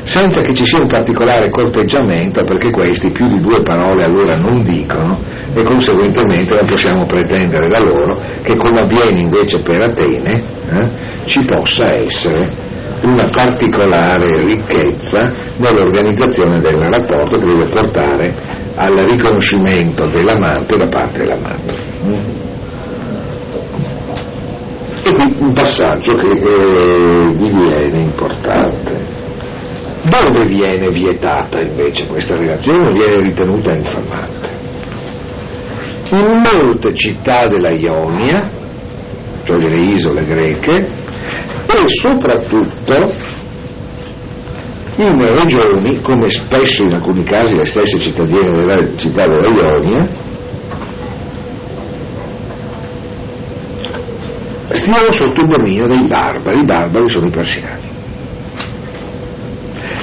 [0.03, 4.61] senza che ci sia un particolare corteggiamento perché questi più di due parole allora non
[4.63, 5.21] dicono
[5.53, 10.91] e conseguentemente non possiamo pretendere da loro che come avviene invece per Atene eh,
[11.25, 12.66] ci possa essere
[13.03, 18.33] una particolare ricchezza nell'organizzazione del rapporto che deve portare
[18.75, 21.73] al riconoscimento dell'amante da parte dell'amato.
[25.03, 29.15] E qui un passaggio che eh, diviene importante.
[30.03, 32.91] Dove viene vietata invece questa relazione?
[32.93, 34.55] Viene ritenuta infamante.
[36.11, 38.49] In molte città della Ionia,
[39.43, 40.96] cioè delle isole greche,
[41.67, 43.35] e soprattutto
[44.97, 50.09] in regioni, come spesso in alcuni casi le stesse cittadine della città della Ionia,
[54.71, 57.85] stiano sotto il dominio dei barbari, i barbari sono i persiani.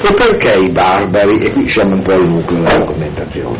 [0.02, 3.58] E perché i barbari, e qui siamo un po' al nucleo dell'argomentazione,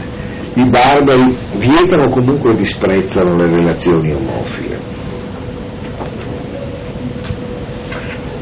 [0.55, 4.94] i barbari vietano o comunque disprezzano le relazioni omofile.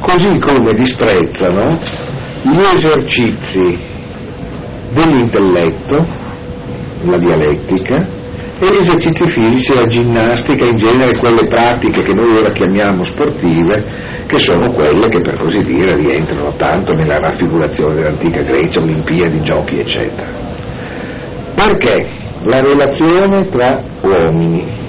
[0.02, 1.78] Così come disprezzano
[2.42, 3.78] gli esercizi
[4.92, 5.96] dell'intelletto,
[7.04, 8.08] la dialettica,
[8.58, 14.24] e gli esercizi fisici, la ginnastica, in genere quelle pratiche che noi ora chiamiamo sportive,
[14.26, 19.76] che sono quelle che per così dire rientrano tanto nella raffigurazione dell'antica Grecia, Olimpiadi, giochi,
[19.76, 20.30] eccetera.
[21.54, 22.08] Perché
[22.44, 24.81] la relazione tra uomini,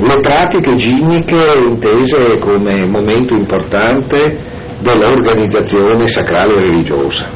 [0.00, 4.38] le pratiche ginniche intese come momento importante
[4.78, 7.26] dell'organizzazione sacrale e religiosa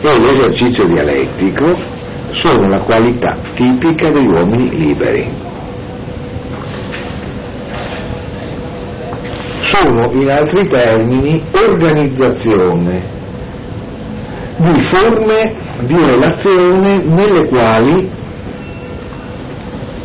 [0.00, 1.66] e l'esercizio dialettico
[2.30, 5.46] sono la qualità tipica degli uomini liberi.
[9.60, 13.02] sono in altri termini organizzazione
[14.56, 18.17] di forme di relazione nelle quali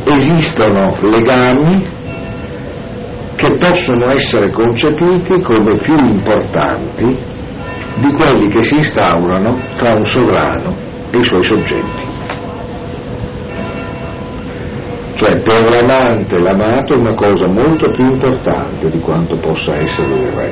[0.05, 2.01] esistono legami
[3.35, 7.31] che possono essere concepiti come più importanti
[7.95, 10.73] di quelli che si instaurano tra un sovrano
[11.11, 12.11] e i suoi soggetti.
[15.15, 20.27] Cioè per l'amante l'amato è una cosa molto più importante di quanto possa essere il
[20.31, 20.51] re.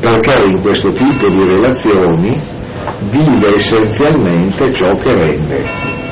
[0.00, 2.42] Perché in questo tipo di relazioni
[3.10, 6.02] vive essenzialmente ciò che rende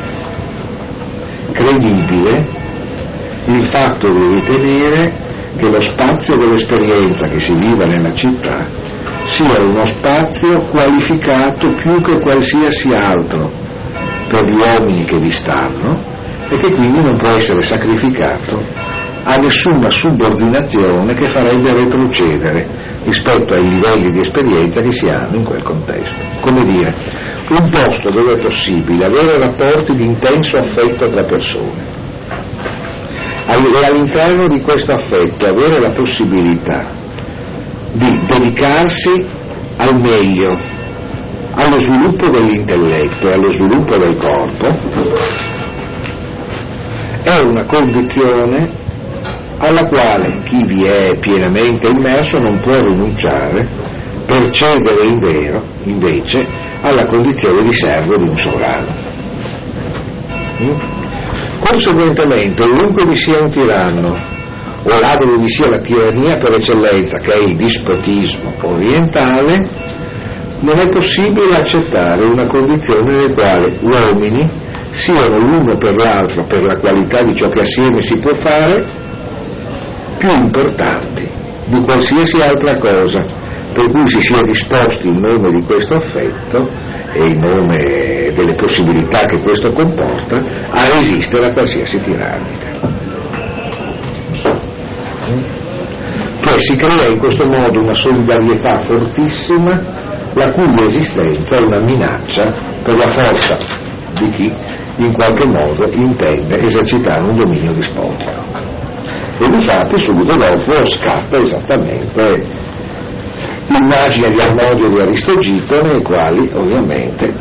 [1.53, 2.61] credibile
[3.47, 8.67] il fatto di ritenere che lo spazio dell'esperienza che si viva nella città
[9.25, 13.51] sia uno spazio qualificato più che qualsiasi altro
[14.29, 16.03] per gli uomini che vi stanno
[16.49, 18.92] e che quindi non può essere sacrificato
[19.25, 22.67] a nessuna subordinazione che farebbe retrocedere
[23.05, 26.23] rispetto ai livelli di esperienza che si hanno in quel contesto.
[26.41, 26.95] Come dire,
[27.49, 32.01] un posto dove è possibile avere rapporti di intenso affetto tra persone
[33.47, 36.87] e all'interno di questo affetto avere la possibilità
[37.93, 39.11] di dedicarsi
[39.77, 40.51] al meglio,
[41.55, 44.67] allo sviluppo dell'intelletto e allo sviluppo del corpo,
[47.25, 48.82] è una condizione
[49.63, 53.71] alla quale chi vi è pienamente immerso non può rinunciare
[54.27, 56.41] per cedere in vero, invece,
[56.81, 58.93] alla condizione di servo di un sovrano.
[60.63, 61.01] Mm?
[61.61, 64.19] Conseguentemente, ovunque vi sia un tiranno,
[64.83, 69.61] o là dove vi sia la tirannia per eccellenza, che è il dispotismo orientale,
[70.61, 74.51] non è possibile accettare una condizione nella quale uomini
[74.91, 79.02] siano l'uno per l'altro, per la qualità di ciò che assieme si può fare,
[80.23, 81.29] più importanti
[81.67, 83.25] di qualsiasi altra cosa,
[83.73, 86.69] per cui si sia disposti in nome di questo affetto
[87.13, 92.71] e in nome delle possibilità che questo comporta a resistere a qualsiasi tirannica.
[96.41, 99.73] Cioè si crea in questo modo una solidarietà fortissima
[100.35, 102.45] la cui esistenza è una minaccia
[102.85, 103.57] per la forza
[104.21, 104.55] di chi
[104.99, 108.72] in qualche modo intende esercitare un dominio dispotico.
[109.39, 112.71] E infatti subito dopo scappa esattamente
[113.69, 117.33] l'immagine di Arnodio di Aristogito nei quali ovviamente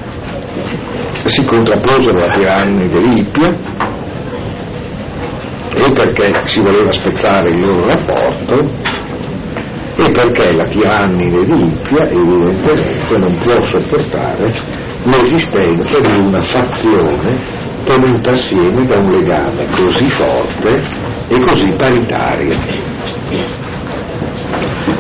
[1.12, 3.50] si contrapposero a tiranni dell'Ippia
[5.74, 8.60] e perché si voleva spezzare il loro rapporto
[9.98, 14.52] e perché la tirannide di Ippia evidentemente non può sopportare
[15.04, 20.84] l'esistenza di una fazione tenuta assieme da un legame così forte
[21.27, 22.55] e così paritario.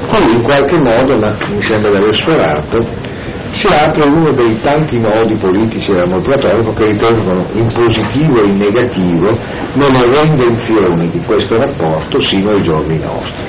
[0.07, 3.09] Qui in qualche modo, ma mi sembra di aver sperato,
[3.51, 8.57] si apre uno dei tanti nodi politici dell'amor platonico che ritornano in positivo e in
[8.57, 9.29] negativo
[9.73, 13.43] nelle reinvenzioni di questo rapporto sino ai giorni nostri.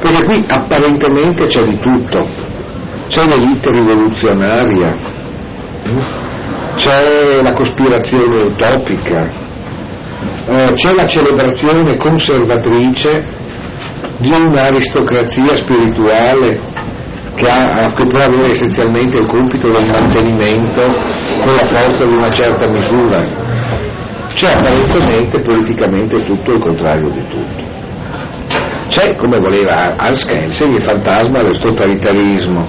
[0.00, 2.28] Perché qui apparentemente c'è di tutto,
[3.08, 4.96] c'è l'elite rivoluzionaria,
[6.78, 9.28] c'è la cospirazione utopica,
[10.46, 13.26] eh, c'è la celebrazione conservatrice
[14.18, 16.60] di un'aristocrazia spirituale
[17.34, 20.82] che, ha, che, può avere essenzialmente il compito del mantenimento
[21.42, 23.26] con la forza di una certa misura.
[24.32, 27.66] C'è apparentemente politicamente tutto il contrario di tutto.
[28.88, 32.66] C'è, come voleva Hans Kelsen, il fantasma del totalitarismo,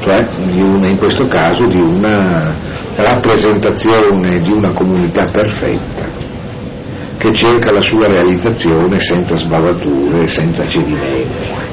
[0.00, 2.56] cioè una, in questo caso di una
[2.96, 6.26] rappresentazione di una comunità perfetta
[7.18, 11.66] che cerca la sua realizzazione senza sbavature senza cedimenti.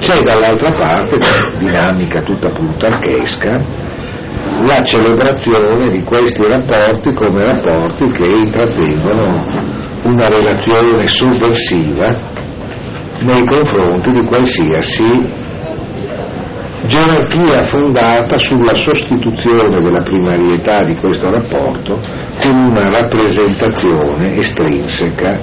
[0.00, 1.18] C'è dall'altra parte,
[1.58, 3.52] dinamica tutta plutarchesca,
[4.66, 9.42] la celebrazione di questi rapporti come rapporti che intrattengono
[10.04, 12.06] una relazione sovversiva
[13.20, 15.43] nei confronti di qualsiasi
[16.86, 21.98] gerarchia fondata sulla sostituzione della primarietà di questo rapporto
[22.40, 25.38] con una rappresentazione estrinseca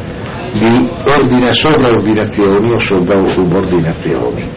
[0.54, 4.50] di ordina, sovraordinazioni o subordinazioni.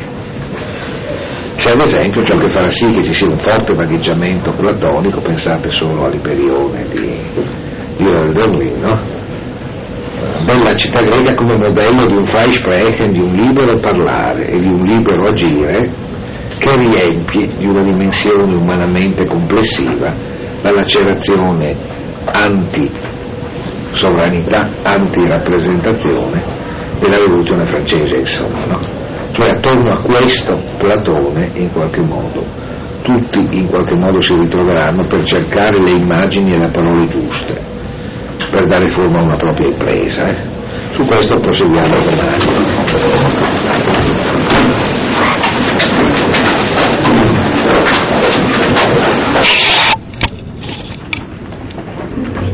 [1.57, 5.71] C'è ad esempio ciò che farà sì che ci sia un forte vagheggiamento platonico, pensate
[5.71, 7.17] solo all'Iperione di,
[7.97, 9.23] di Hölderlin, no?
[10.45, 14.85] Bella città greca come modello di un Freisprechen, di un libero parlare e di un
[14.85, 16.13] libero agire
[16.59, 20.13] che riempie di una dimensione umanamente complessiva
[20.63, 21.77] la lacerazione
[22.25, 26.43] anti-sovranità, anti-rappresentazione
[27.01, 28.65] della rivoluzione francese, insomma.
[28.67, 28.79] No?
[29.33, 32.43] Cioè attorno a questo Platone, in qualche modo,
[33.03, 37.61] tutti in qualche modo si ritroveranno per cercare le immagini e le parole giuste,
[38.51, 40.25] per dare forma a una propria impresa.
[40.25, 40.43] Eh.
[40.93, 43.94] Su questo proseguiamo domani.
[49.45, 49.51] フ
[52.41, 52.54] ッ。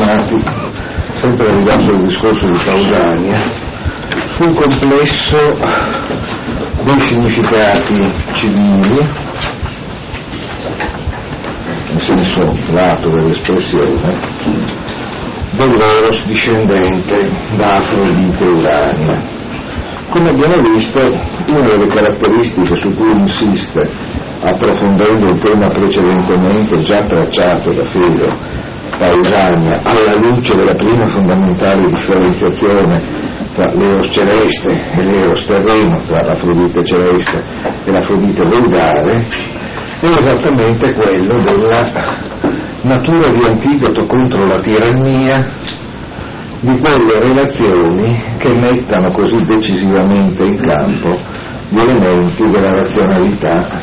[0.00, 0.42] Soffermati,
[1.14, 3.44] sempre arrivato al discorso di Pausania,
[4.30, 5.36] sul complesso
[6.84, 7.98] dei significati
[8.32, 9.08] civili,
[11.90, 12.40] nel senso
[12.70, 14.18] lato dell'espressione,
[15.52, 19.38] dell'eros discendente da Afrodite Urania.
[20.08, 23.80] Come abbiamo visto, una delle caratteristiche su cui insiste,
[24.42, 28.59] approfondendo il tema precedentemente già tracciato da Fedro
[29.00, 33.00] Pausania, alla luce della prima fondamentale differenziazione
[33.54, 37.42] tra l'eros celeste e l'eros terreno, tra l'Afrodite celeste
[37.86, 39.26] e l'Afrodite volgare,
[40.00, 41.88] è esattamente quello della
[42.82, 45.48] natura di antidoto contro la tirannia
[46.60, 51.08] di quelle relazioni che mettano così decisivamente in campo
[51.70, 53.80] gli elementi della razionalità,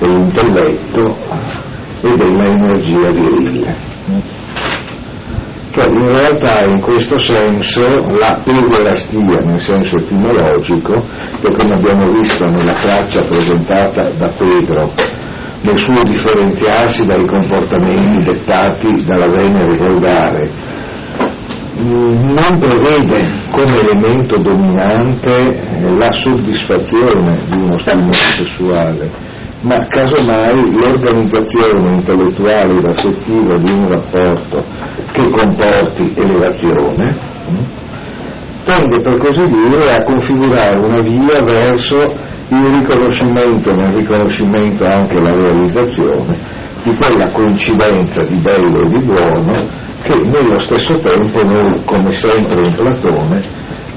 [0.00, 1.18] dell'intelletto
[2.00, 3.93] e dell'energia virile.
[5.74, 7.82] Cioè, in realtà in questo senso
[8.16, 11.04] la pederastia, nel senso etimologico,
[11.42, 14.92] che come abbiamo visto nella traccia presentata da Pedro
[15.62, 20.50] nel suo differenziarsi dai comportamenti dettati dalla Venere volgare,
[21.82, 25.60] non prevede come elemento dominante
[25.98, 29.10] la soddisfazione di uno stimolo sessuale,
[29.64, 34.62] ma casomai l'organizzazione intellettuale ed affettiva di un rapporto
[35.10, 37.16] che comporti elevazione,
[38.64, 45.34] tende per così dire a configurare una via verso il riconoscimento, nel riconoscimento anche la
[45.34, 46.38] realizzazione
[46.82, 49.66] di quella coincidenza di bello e di buono
[50.02, 53.42] che nello stesso tempo noi, come sempre in Platone,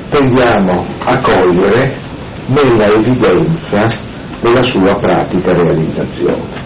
[0.09, 1.93] tendiamo a cogliere
[2.47, 4.06] nella evidenza
[4.47, 6.65] della sua pratica realizzazione.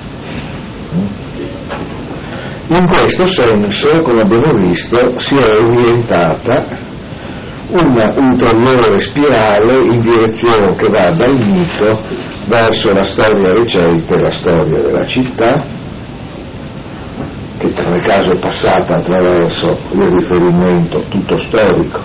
[2.68, 6.80] In questo senso, come abbiamo visto, si è orientata
[7.72, 12.02] una ulteriore spirale in direzione che va dal mito
[12.48, 15.66] verso la storia recente, la storia della città,
[17.58, 22.00] che nel caso è passata attraverso il riferimento tutto storico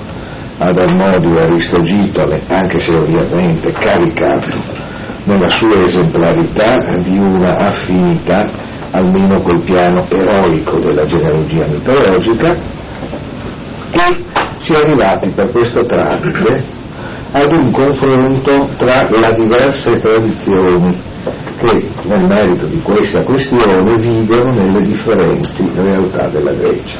[0.58, 4.85] ad Armodio Aristogitole, anche se ovviamente caricato
[5.26, 8.48] nella sua esemplarità di una affinità
[8.92, 12.52] almeno col piano eroico della genealogia mitologica,
[13.90, 14.24] e
[14.58, 16.64] si è arrivati per questo tramite
[17.32, 20.98] ad un confronto tra le diverse tradizioni
[21.58, 26.98] che nel merito di questa questione vivono nelle differenti realtà della Grecia.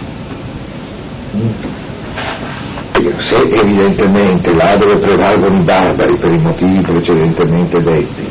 [3.19, 8.25] Se evidentemente là dove prevalgono i barbari per i motivi precedentemente detti,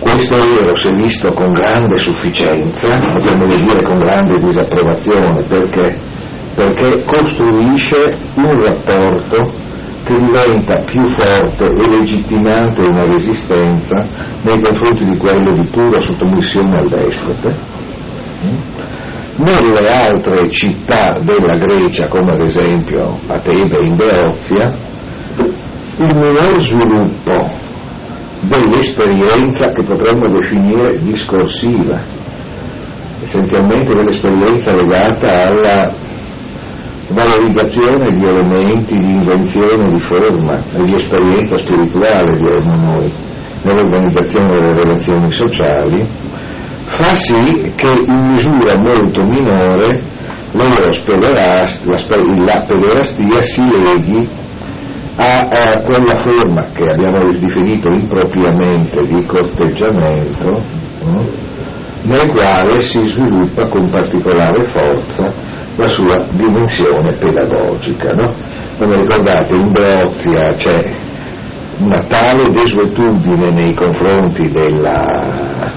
[0.00, 5.96] questo ero si è visto con grande sufficienza, potremmo dire con grande disapprovazione, perché?
[6.56, 9.52] Perché costruisce un rapporto
[10.04, 14.04] che diventa più forte e legittimante una resistenza
[14.42, 17.56] nei confronti di quello di pura sottomissione al despote.
[19.38, 24.72] Nelle altre città della Grecia, come ad esempio a Tebe in Beozia,
[25.98, 27.44] il minor sviluppo
[28.40, 32.02] dell'esperienza che potremmo definire discorsiva,
[33.22, 35.94] essenzialmente dell'esperienza legata alla
[37.08, 43.12] valorizzazione di elementi di invenzione di forma e di esperienza spirituale, diremmo noi,
[43.62, 46.02] nell'organizzazione delle relazioni sociali,
[46.86, 50.14] fa sì che in misura molto minore
[50.52, 50.64] la
[52.66, 54.28] pederastia si leghi
[55.16, 60.62] a, a, quella forma che abbiamo definito impropriamente di corteggiamento,
[61.04, 61.24] no?
[62.02, 65.32] nel quale si sviluppa con particolare forza
[65.76, 68.08] la sua dimensione pedagogica.
[68.14, 68.32] No?
[68.78, 70.94] Come ricordate, in Beozia c'è
[71.80, 75.70] una tale desuetudine nei confronti della,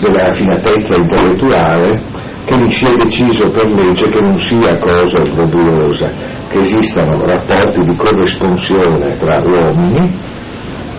[0.00, 2.00] della raffinatezza intellettuale
[2.44, 6.10] che lì si è deciso per legge che non sia cosa obbrobriosa,
[6.48, 10.28] che esistano rapporti di corresponsione tra uomini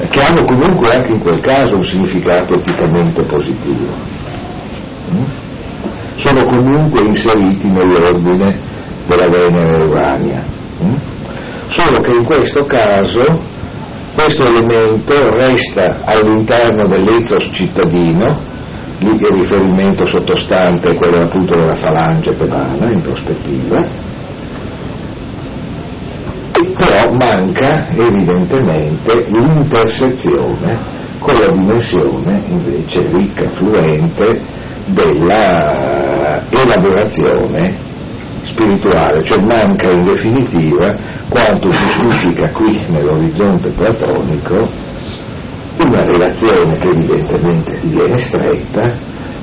[0.09, 3.93] che hanno comunque anche in quel caso un significato eticamente positivo.
[5.11, 5.49] Mm?
[6.21, 8.55] sono comunque inseriti nell'ordine
[9.07, 10.43] della Venere Urania.
[10.83, 10.93] Mm?
[11.67, 13.21] Solo che in questo caso
[14.13, 18.37] questo elemento resta all'interno dell'ethos cittadino,
[19.03, 23.81] il riferimento sottostante è quello appunto della falange pedana in prospettiva,
[26.77, 30.77] però manca evidentemente l'intersezione
[31.17, 34.39] con la dimensione invece ricca, fluente
[34.85, 37.75] della elaborazione
[38.43, 40.95] spirituale, cioè manca in definitiva
[41.29, 44.89] quanto giustifica qui nell'orizzonte platonico
[45.77, 48.93] una relazione che evidentemente viene stretta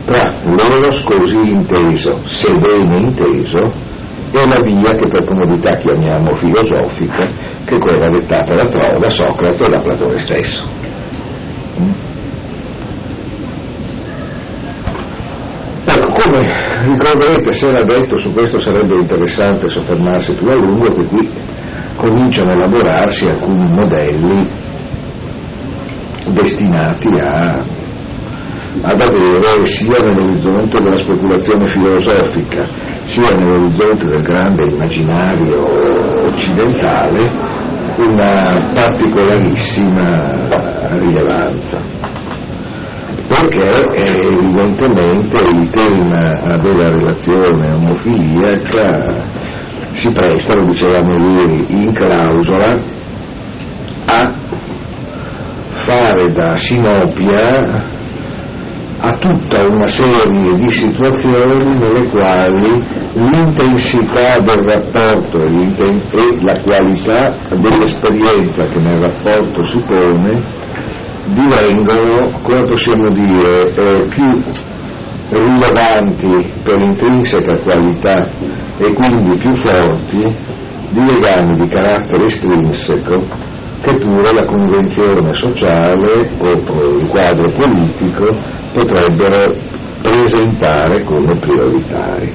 [0.04, 3.58] tra l'eros così inteso, se bene inteso,
[4.30, 7.26] e la via che per comodità chiamiamo filosofica,
[7.64, 10.66] che è quella dettata da, da Socrate e da Platone stesso.
[15.84, 16.46] Ecco, come
[16.84, 21.30] ricorderete, se era detto, su questo sarebbe interessante soffermarsi più a lungo, qui
[21.96, 24.67] cominciano a elaborarsi alcuni modelli
[26.32, 27.56] destinati a,
[28.82, 32.64] ad avere sia nell'orizzonte della speculazione filosofica,
[33.04, 35.62] sia nell'orizzonte del grande immaginario
[36.26, 37.20] occidentale,
[37.98, 40.38] una particolarissima
[40.98, 41.80] rilevanza.
[43.26, 43.68] Perché
[44.06, 49.14] evidentemente il tema della relazione omofiliaca
[49.92, 52.78] si presta, lo dicevamo ieri, in clausola
[54.06, 54.34] a
[55.88, 57.96] fare da sinopia
[59.00, 62.78] a tutta una serie di situazioni nelle quali
[63.14, 70.44] l'intensità del rapporto e la qualità dell'esperienza che nel rapporto si pone
[71.24, 74.42] divengono, come possiamo dire, eh, più
[75.30, 78.28] rilevanti per intrinseca qualità
[78.76, 80.18] e quindi più forti
[80.90, 83.47] di legami di carattere estrinseco
[83.80, 88.26] che pure la convenzione sociale o il quadro politico
[88.72, 89.54] potrebbero
[90.02, 92.32] presentare come prioritari.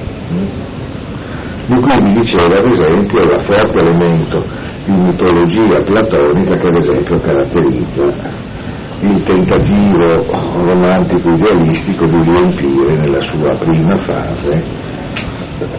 [1.66, 4.44] Di cui vi diceva ad esempio il forte elemento
[4.84, 8.52] di mitologia platonica che ad esempio caratterizza
[9.00, 10.24] il tentativo
[10.64, 14.62] romantico idealistico di riempire nella sua prima fase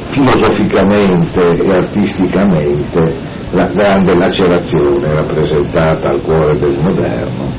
[0.10, 7.52] filosoficamente e artisticamente la grande lacerazione rappresentata al cuore del moderno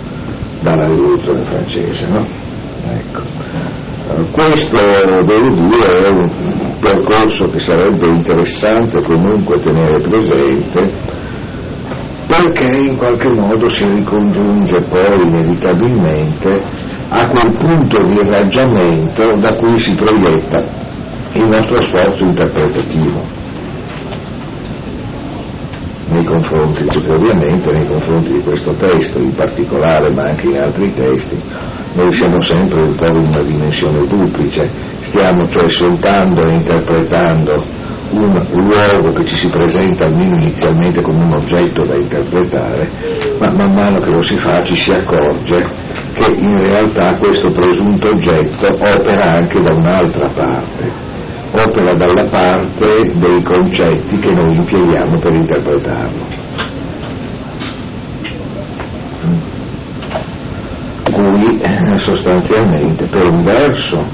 [0.61, 2.09] dalla rivoluzione francese.
[2.09, 2.24] No?
[2.91, 3.22] Ecco.
[4.30, 11.24] Questo devo dire è un percorso che sarebbe interessante comunque tenere presente
[12.26, 16.51] perché in qualche modo si ricongiunge poi inevitabilmente
[17.09, 20.64] a quel punto di irraggiamento da cui si proietta
[21.32, 23.36] il nostro sforzo interpretativo
[26.09, 31.42] nei confronti, ovviamente nei confronti di questo testo in particolare, ma anche in altri testi,
[31.96, 34.68] noi siamo sempre un po' in una dimensione duplice,
[35.00, 37.62] stiamo cioè soltanto interpretando
[38.12, 42.88] un luogo che ci si presenta almeno inizialmente come un oggetto da interpretare,
[43.38, 45.61] ma man mano che lo si fa ci si accorge
[46.14, 51.05] che in realtà questo presunto oggetto opera anche da un'altra parte,
[51.64, 56.44] opera dalla parte dei concetti che noi impieghiamo per interpretarlo.
[61.16, 64.04] Eh, sostanzialmente per un verso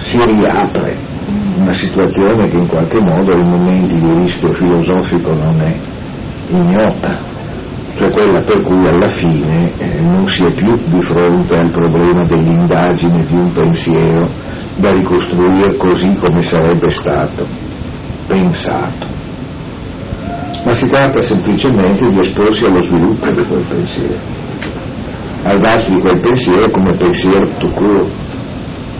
[0.00, 0.96] si riapre
[1.60, 5.74] una situazione che in qualche modo in momenti di rischio filosofico non è
[6.48, 7.31] ignota,
[7.96, 12.24] cioè quella per cui alla fine eh, non si è più di fronte al problema
[12.24, 14.30] dell'indagine di un pensiero
[14.76, 17.46] da ricostruire così come sarebbe stato
[18.26, 19.06] pensato,
[20.64, 24.18] ma si tratta semplicemente di esporsi allo sviluppo di quel pensiero,
[25.44, 28.12] al darsi di quel pensiero come pensiero tout court.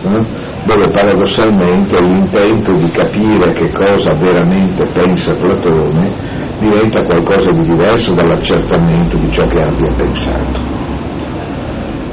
[0.05, 0.42] Eh?
[0.65, 6.11] Dove paradossalmente l'intento di capire che cosa veramente pensa Platone
[6.59, 10.71] diventa qualcosa di diverso dall'accertamento di ciò che abbia pensato.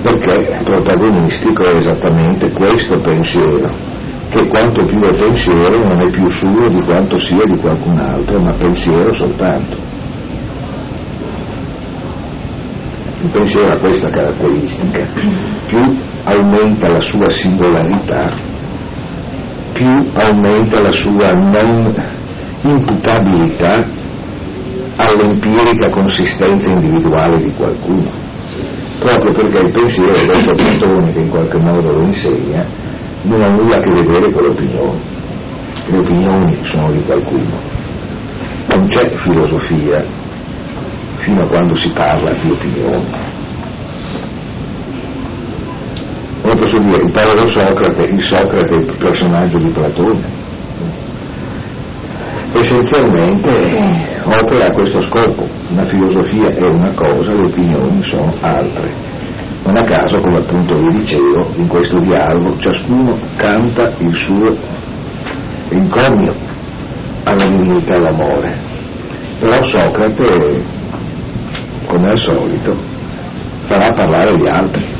[0.02, 3.70] Perché protagonistico è esattamente questo pensiero,
[4.30, 8.40] che quanto più è pensiero non è più suo di quanto sia di qualcun altro,
[8.40, 9.76] ma pensiero soltanto.
[13.22, 15.06] Il pensiero ha questa caratteristica,
[15.66, 18.30] più aumenta la sua singolarità,
[19.72, 21.94] più aumenta la sua non
[22.62, 23.84] imputabilità
[24.96, 28.10] all'empirica consistenza individuale di qualcuno,
[28.98, 32.66] proprio perché il pensiero, detto Platone che in qualche modo lo insegna,
[33.22, 35.00] non ha nulla a che vedere con le opinioni,
[35.90, 37.56] le opinioni sono di qualcuno,
[38.74, 40.04] non c'è filosofia
[41.16, 43.38] fino a quando si parla di opinioni
[46.49, 50.48] come posso dire, il povero Socrate, il Socrate il personaggio di Platone.
[52.52, 58.92] Essenzialmente opera a questo scopo, la filosofia è una cosa, le opinioni sono altre.
[59.64, 64.54] Non a caso, come appunto vi dicevo, in questo dialogo ciascuno canta il suo
[65.70, 66.34] encomio,
[67.24, 68.58] alla divinità l'amore.
[69.38, 70.62] Però Socrate,
[71.86, 72.72] come al solito,
[73.66, 74.99] farà parlare gli altri.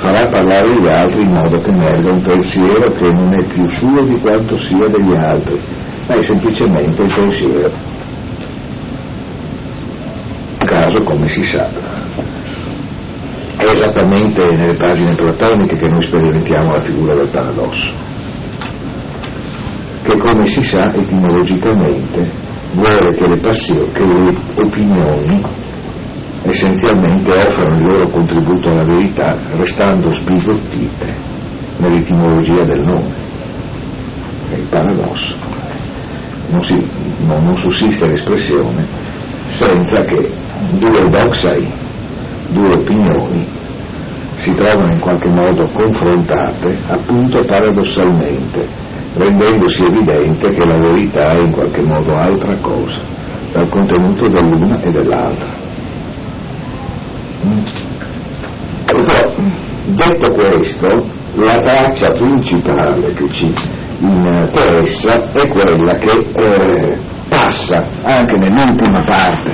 [0.00, 4.02] Farà parlare gli altri in modo che emerga un pensiero che non è più suo
[4.02, 5.60] di quanto sia degli altri,
[6.08, 7.72] ma è semplicemente il pensiero.
[10.64, 11.68] Caso, come si sa,
[13.58, 17.94] è esattamente nelle pagine platoniche che noi sperimentiamo la figura del paradosso,
[20.02, 22.32] che come si sa etimologicamente
[22.72, 24.32] vuole che le, passioni, che le
[24.64, 25.42] opinioni
[26.42, 31.14] essenzialmente offrano il loro contributo alla verità restando sbigottite
[31.78, 33.14] nell'etimologia del nome,
[34.50, 35.36] è il paradosso.
[36.50, 36.74] Non, si,
[37.26, 38.84] non, non sussiste l'espressione
[39.48, 40.32] senza che
[40.72, 41.88] due doxai
[42.50, 43.46] due opinioni
[44.36, 48.66] si trovano in qualche modo confrontate appunto paradossalmente,
[49.14, 53.00] rendendosi evidente che la verità è in qualche modo altra cosa
[53.52, 55.59] dal contenuto dell'una e dell'altra.
[58.86, 59.34] Però,
[59.86, 60.86] detto questo,
[61.36, 63.50] la traccia principale che ci
[64.00, 69.52] interessa è quella che eh, passa anche nell'ultima parte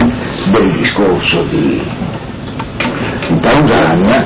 [0.50, 1.80] del discorso di
[3.28, 4.22] in Tanzania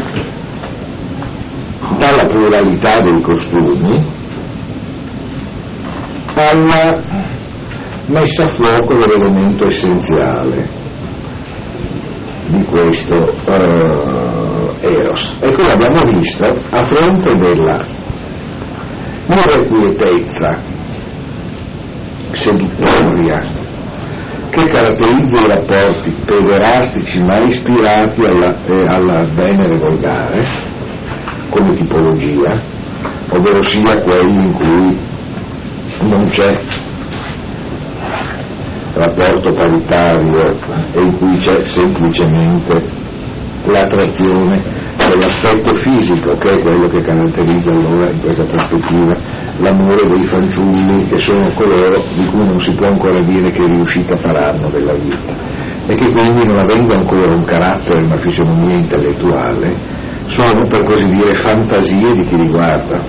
[1.96, 4.04] dalla pluralità dei costumi
[6.34, 7.02] alla
[8.06, 10.79] messa a fuoco dell'elemento essenziale
[12.50, 15.36] di questo uh, Eros.
[15.40, 17.86] E come abbiamo visto, a fronte della
[19.26, 20.60] irrequietezza
[22.32, 23.38] seduttoria
[24.50, 30.44] che caratterizza i rapporti pederastici ma ispirati alla, eh, alla venere volgare
[31.50, 32.60] come tipologia,
[33.30, 35.00] ovvero sia quelli in cui
[36.08, 36.88] non c'è
[39.00, 40.44] rapporto paritario
[40.92, 43.08] e in cui c'è semplicemente
[43.64, 49.16] l'attrazione dell'aspetto fisico, che è quello che caratterizza allora in questa prospettiva
[49.58, 54.16] l'amore dei fanciulli, che sono coloro di cui non si può ancora dire che riuscita
[54.18, 55.32] faranno della vita
[55.86, 59.76] e che quindi non avendo ancora un carattere, una fisionomia intellettuale,
[60.26, 63.02] sono per così dire fantasie di chi li guarda,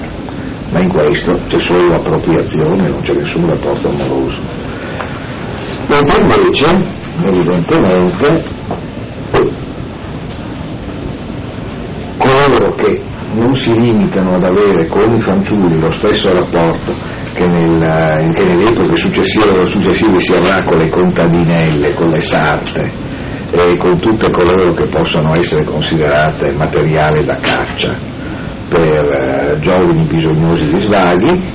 [0.72, 4.61] ma in questo c'è solo appropriazione, non c'è nessun rapporto amoroso.
[5.92, 6.68] Mentre invece,
[7.22, 8.44] evidentemente,
[12.18, 16.94] coloro che non si limitano ad avere con i fanciulli lo stesso rapporto
[17.34, 17.80] che, nel,
[18.34, 22.90] che nelle epoche successive, successive, si avrà con le contadinelle, con le sarte
[23.52, 27.94] e con tutte coloro che possano essere considerate materiale da caccia
[28.70, 31.50] per eh, giovani bisognosi di svaghi,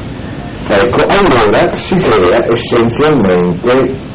[0.69, 4.06] ecco, allora si crea essenzialmente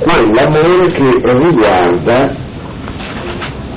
[0.00, 2.34] quell'amore che riguarda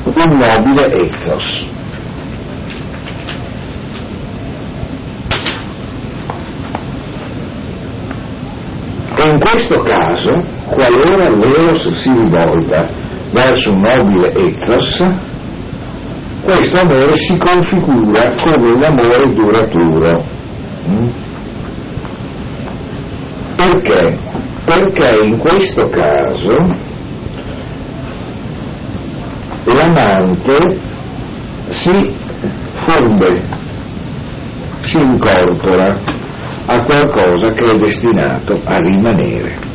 [0.05, 1.69] un nobile ethos.
[9.15, 10.31] E in questo caso,
[10.65, 12.89] qualora l'eros si rivolga
[13.31, 15.03] verso un nobile ethos,
[16.43, 20.25] questo amore si configura come un amore duraturo.
[20.89, 21.07] Mm?
[23.55, 24.42] Perché?
[24.65, 26.55] Perché in questo caso
[29.65, 30.79] l'amante
[31.69, 32.15] si
[32.73, 33.43] fonde,
[34.81, 35.97] si incorpora
[36.65, 39.71] a qualcosa che è destinato a rimanere.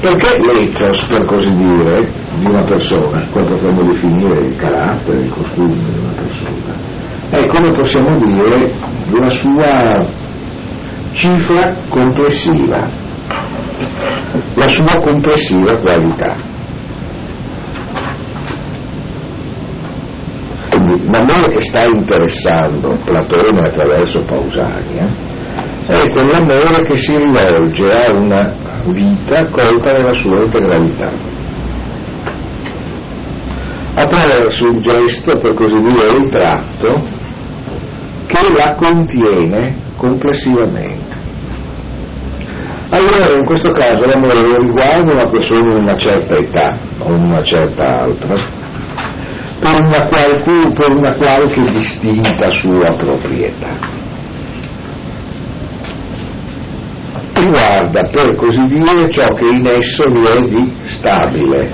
[0.00, 5.74] Perché l'ethos, per così dire, di una persona, qua potremmo definire il carattere, il costume
[5.74, 6.74] di una persona,
[7.30, 8.72] è come possiamo dire
[9.18, 10.06] la sua
[11.12, 12.88] cifra complessiva,
[14.54, 16.56] la sua complessiva qualità.
[21.10, 25.10] l'amore che sta interessando Platone attraverso Pausania
[25.86, 28.54] è quell'amore che si rivolge a una
[28.86, 31.10] vita colta nella sua integralità
[33.94, 36.92] attraverso il gesto, per così dire, il tratto
[38.26, 41.07] che la contiene complessivamente.
[42.98, 47.84] Allora in questo caso l'amore riguarda una persona in una certa età o una certa
[47.84, 48.34] altra,
[49.60, 53.68] per una, qualche, per una qualche distinta sua proprietà.
[57.34, 61.70] Riguarda per così dire ciò che in esso vi è di stabile.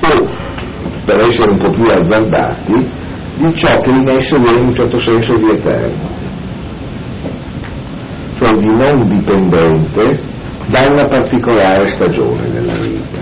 [0.00, 0.28] O,
[1.04, 2.90] per essere un po' più azzardati,
[3.36, 6.17] di ciò che in esso viene in un certo senso di eterno, di
[8.78, 10.20] non dipendente
[10.66, 13.18] da una particolare stagione della vita.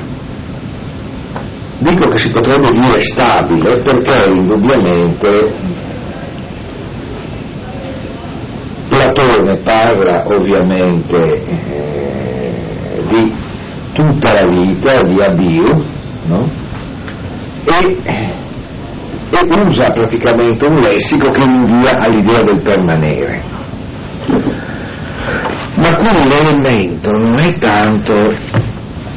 [1.78, 5.54] Dico che si potrebbe dire stabile perché indubbiamente
[8.88, 13.34] Platone parla ovviamente eh, di
[13.92, 15.84] tutta la vita, di Abiu,
[16.28, 16.50] no?
[17.64, 23.42] e, e usa praticamente un lessico che rinvia all'idea del permanere.
[25.76, 28.14] Ma qui l'elemento non è tanto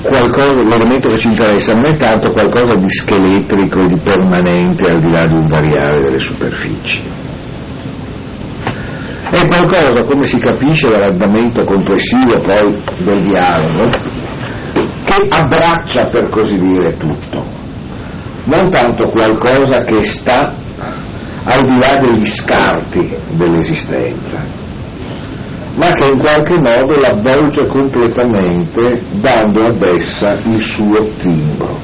[0.02, 5.12] qualcosa, l'elemento che ci interessa non è tanto qualcosa di scheletrico di permanente al di
[5.12, 7.02] là di un variare delle superfici.
[9.30, 13.90] È qualcosa, come si capisce dall'andamento complessivo poi del dialogo,
[15.06, 17.46] che abbraccia per così dire tutto,
[18.46, 20.56] non tanto qualcosa che sta
[21.44, 24.59] al di là degli scarti dell'esistenza,
[25.76, 31.78] ma che in qualche modo l'avvolge completamente dando ad essa il suo timbro.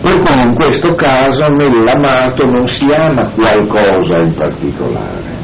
[0.00, 5.36] Per cui in questo caso nell'amato non si ama qualcosa in particolare,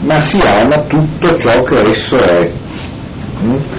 [0.00, 2.52] ma si ama tutto ciò che esso è.
[3.44, 3.71] Mm?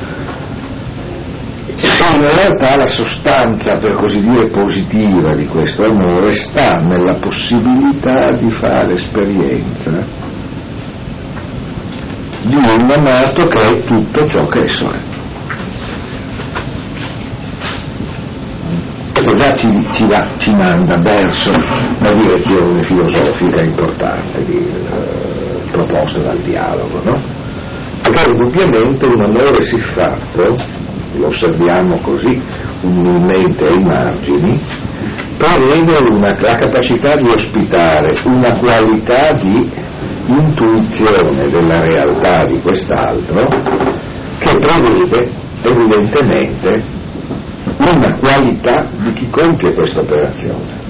[1.83, 8.31] E in realtà la sostanza, per così dire, positiva di questo amore sta nella possibilità
[8.37, 10.31] di fare esperienza
[12.43, 14.97] di un amato che è tutto ciò che esso è.
[19.13, 21.51] Questo già ci, ci, va, ci manda verso
[21.99, 27.21] una direzione filosofica importante di, eh, proposta dal dialogo, no?
[28.01, 30.57] Perché indubbiamente un amore siffatto
[31.17, 32.41] lo osserviamo così
[32.81, 34.61] umilmente ai margini,
[35.37, 39.71] prevede una, la capacità di ospitare una qualità di
[40.27, 43.45] intuizione della realtà di quest'altro
[44.39, 45.31] che prevede
[45.63, 47.01] evidentemente
[47.79, 50.81] una qualità di chi compie questa operazione,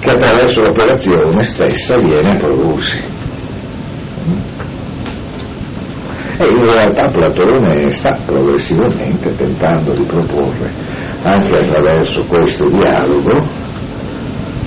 [0.00, 3.17] che attraverso l'operazione stessa viene a prodursi.
[6.40, 10.70] E in realtà Platone sta progressivamente tentando di proporre,
[11.22, 13.44] anche attraverso questo dialogo,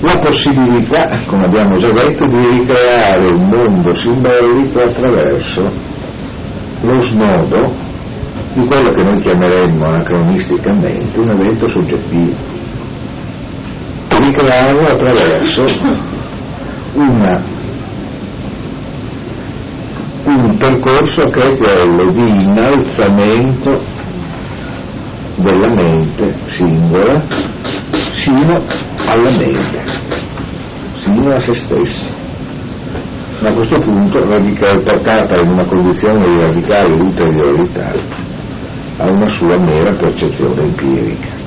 [0.02, 5.62] la possibilità, come abbiamo già detto, di ricreare un mondo simbolico attraverso
[6.82, 7.90] lo snodo
[8.54, 12.36] di quello che noi chiameremmo anacronisticamente un evento soggettivo.
[14.18, 15.64] Ricrearlo attraverso
[16.94, 17.51] una
[20.24, 23.78] un percorso che è quello di innalzamento
[25.36, 27.24] della mente singola
[28.12, 28.64] sino
[29.08, 29.82] alla mente,
[30.94, 32.06] sino a se stessa.
[33.40, 37.92] Ma a questo punto radica, portata in una condizione di radicale ulteriorità
[38.98, 41.40] a una sua mera percezione empirica.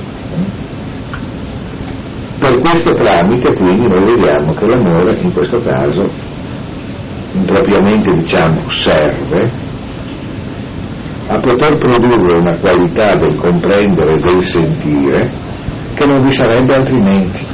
[2.38, 6.25] Per questo tramite quindi noi vediamo che l'amore in questo caso
[7.36, 9.52] impropriamente diciamo serve
[11.28, 15.32] a poter produrre una qualità del comprendere e del sentire
[15.94, 17.44] che non vi sarebbe altrimenti.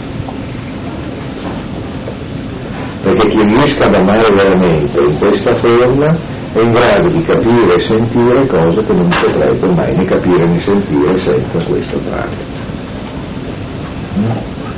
[3.03, 6.07] Perché chi riesca ad amare veramente in questa forma
[6.53, 10.61] è in grado di capire e sentire cose che non potrebbe mai né capire né
[10.61, 12.61] sentire senza questo tramite.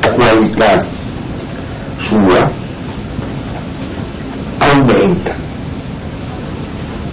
[0.00, 0.82] La qualità
[1.96, 2.63] sua
[4.74, 5.34] aumenta,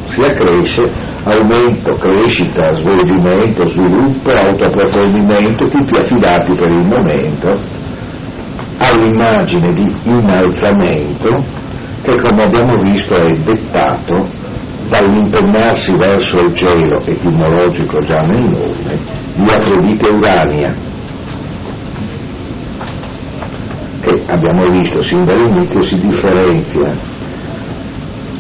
[0.10, 0.84] si accresce,
[1.24, 7.80] aumento, crescita, svolgimento, sviluppo, autoapprofondimento, tutti affidati per il momento
[8.78, 11.30] all'immagine di innalzamento
[12.02, 14.28] che come abbiamo visto è dettato
[14.90, 18.98] dall'impennarsi verso il cielo etimologico già nel nome
[19.36, 20.76] di Afrodite Urania
[24.02, 27.11] che abbiamo visto sin dall'inizio si differenzia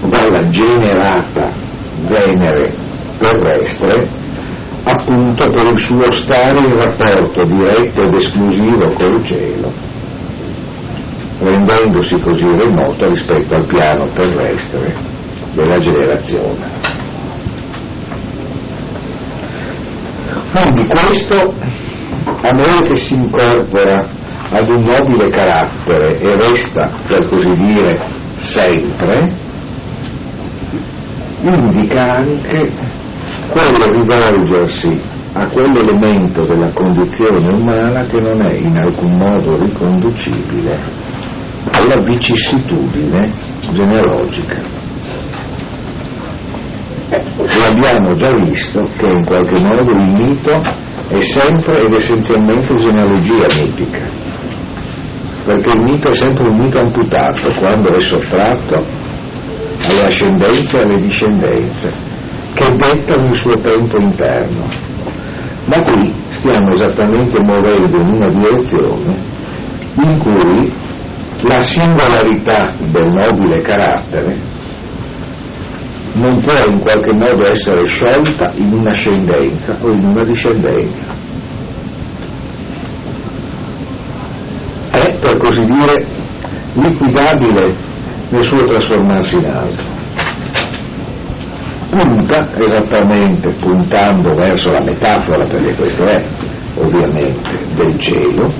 [0.07, 1.51] dalla generata
[2.07, 2.73] Venere
[3.19, 4.19] terrestre
[4.83, 9.71] appunto per il suo stare in rapporto diretto ed esclusivo col cielo,
[11.39, 14.95] rendendosi così remoto rispetto al piano terrestre
[15.53, 16.89] della generazione.
[20.51, 21.53] Quindi questo
[22.41, 24.09] amore che si incorpora
[24.53, 28.05] ad un nobile carattere e resta, per così dire,
[28.37, 29.49] sempre,
[31.43, 32.71] indica anche
[33.49, 40.77] quello rivolgersi a quell'elemento della condizione umana che non è in alcun modo riconducibile
[41.71, 43.33] alla vicissitudine
[43.71, 44.57] genealogica.
[47.09, 50.61] L'abbiamo già visto che in qualche modo il mito
[51.09, 53.99] è sempre ed essenzialmente genealogia mitica,
[55.45, 59.00] perché il mito è sempre un mito amputato quando è sottratto
[59.89, 61.93] alle ascendenze e alle discendenze,
[62.53, 64.63] che dettano il suo tempo interno.
[65.65, 69.19] Ma qui stiamo esattamente muovendo in una direzione
[69.95, 70.73] in cui
[71.43, 74.39] la singolarità del nobile carattere
[76.13, 81.13] non può in qualche modo essere sciolta in un'ascendenza o in una discendenza.
[84.91, 86.07] È, per così dire,
[86.73, 87.90] liquidabile
[88.31, 89.99] nel suo trasformarsi in altro.
[91.89, 96.25] Punta esattamente, puntando verso la metafora, perché questo è
[96.75, 98.53] ovviamente del cielo,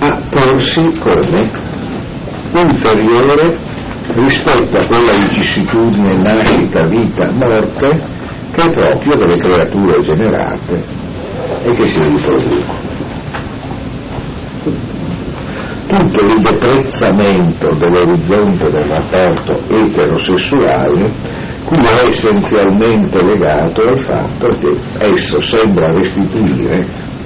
[0.00, 1.50] a porsi come
[2.54, 3.56] inferiore
[4.14, 8.16] rispetto a quella vicissitudine nascita, vita, morte
[8.52, 10.84] che è proprio delle creature generate
[11.64, 12.87] e che si riproducono.
[15.88, 21.10] Tutto il deprezzamento dell'orizzonte del rapporto eterosessuale
[21.64, 24.76] qui è essenzialmente legato al fatto che
[25.12, 27.16] esso sembra restituire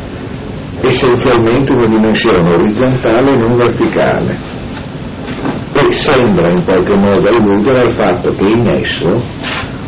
[0.83, 4.39] essenzialmente una dimensione orizzontale e non verticale.
[5.75, 9.11] E sembra in qualche modo alludere al fatto che in esso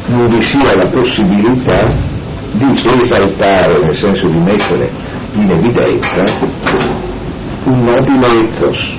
[0.07, 2.12] non vi sia la possibilità
[2.53, 2.70] di
[3.03, 4.91] esaltare, nel senso di mettere
[5.35, 6.22] in evidenza,
[7.64, 8.98] un nobile ethos,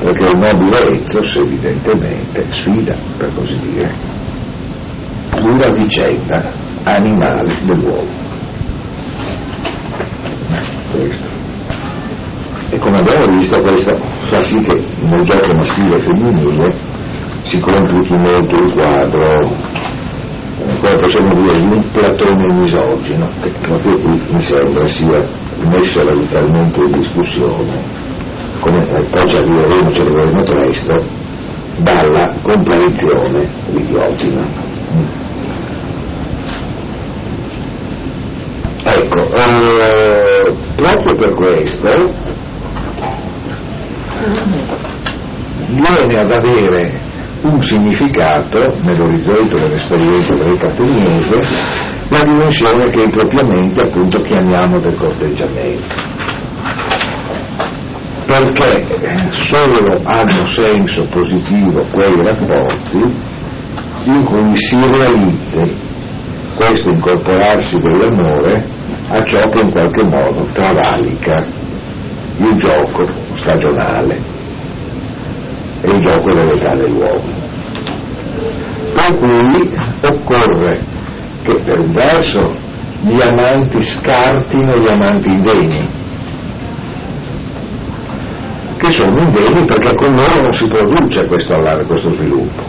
[0.00, 3.92] perché il nobile ethos evidentemente sfida, per così dire,
[5.40, 6.52] una vicenda
[6.84, 8.28] animale dell'uomo
[10.90, 11.28] questo.
[12.70, 13.96] E come abbiamo visto questo
[14.28, 16.74] fa sì che nel gioco maschile e femminile
[17.42, 19.56] si complichi molto il quadro,
[20.80, 25.28] come possiamo dire, di un platone misogino, che proprio qui mi sembra sia
[25.68, 27.64] messo radicalmente in discussione,
[28.60, 31.04] come poi ci arriveremo, ci arriveremo presto,
[31.78, 34.68] dalla comparizione di Diotima.
[38.82, 41.88] Ecco, eh, proprio per questo
[45.68, 47.08] viene ad avere
[47.42, 51.38] un significato nell'orizzonte dell'esperienza greca ateniese
[52.10, 56.08] la dimensione che impropriamente appunto chiamiamo del corteggiamento.
[58.26, 62.98] Perché solo hanno senso positivo quei rapporti
[64.04, 65.88] in cui si realizzi
[66.54, 68.66] questo incorporarsi dell'amore
[69.08, 71.44] a ciò che in qualche modo travalica
[72.38, 74.39] il gioco stagionale
[75.82, 77.48] e il gioco dell'età dell'uomo.
[78.94, 80.82] Per cui occorre
[81.42, 82.68] che per un verso
[83.02, 85.86] gli amanti scartino gli amanti indegni,
[88.76, 91.54] che sono indegni perché con loro non si produce questo,
[91.86, 92.62] questo sviluppo,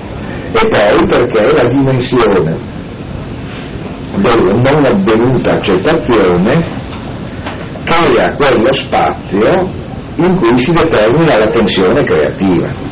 [0.54, 2.40] e poi perché la dimensione
[4.16, 6.80] della non avvenuta accettazione
[7.84, 9.80] crea quello spazio
[10.18, 12.91] in cui si determina la tensione creativa.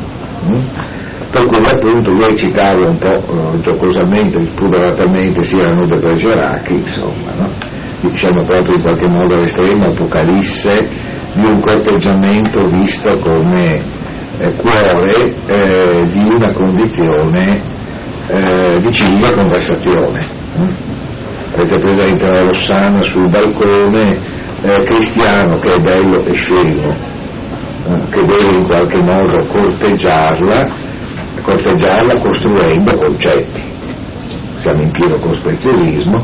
[1.31, 7.77] Per cui appunto io citavo un po' uh, giocosamente, spudoratamente sia Nude Bergerac, insomma, no?
[8.15, 10.77] siamo proprio in qualche modo all'estremo apocalisse
[11.33, 13.83] di un corteggiamento visto come
[14.39, 17.61] eh, cuore eh, di una condizione
[18.27, 20.29] eh, di civile conversazione.
[21.53, 24.15] Avete presente la Rossana sul balcone,
[24.61, 27.18] eh, cristiano che è bello e scemo, eh,
[28.09, 30.67] che deve in qualche modo corteggiarla,
[31.41, 33.63] corteggiarla costruendo concetti.
[34.59, 36.21] Siamo in pieno cospezionismo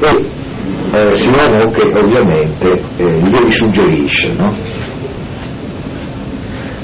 [0.00, 0.30] e
[0.92, 4.46] eh, Simone che ovviamente eh, glieli suggerisce, no?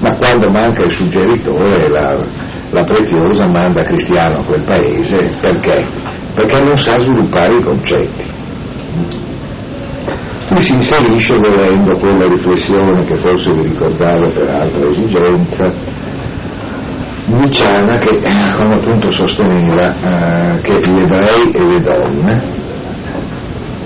[0.02, 2.18] ma quando manca il suggeritore la,
[2.70, 5.86] la preziosa manda Cristiano a quel paese perché?
[6.34, 8.24] Perché non sa sviluppare i concetti.
[10.48, 15.72] Qui si inserisce volendo quella riflessione che forse vi ricordavo per altra esigenza,
[17.24, 18.20] Niciana che
[18.56, 22.52] come appunto sosteneva eh, che gli ebrei e le donne,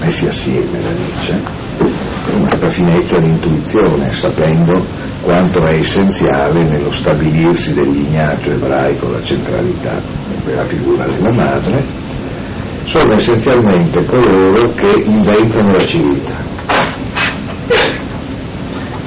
[0.01, 1.39] messi assieme da Nietzsche,
[1.77, 4.85] con una finezza di intuizione, sapendo
[5.21, 10.01] quanto è essenziale nello stabilirsi del lignaggio ebraico la centralità
[10.45, 11.85] della figura della madre,
[12.87, 16.35] sono essenzialmente coloro che inventano la civiltà.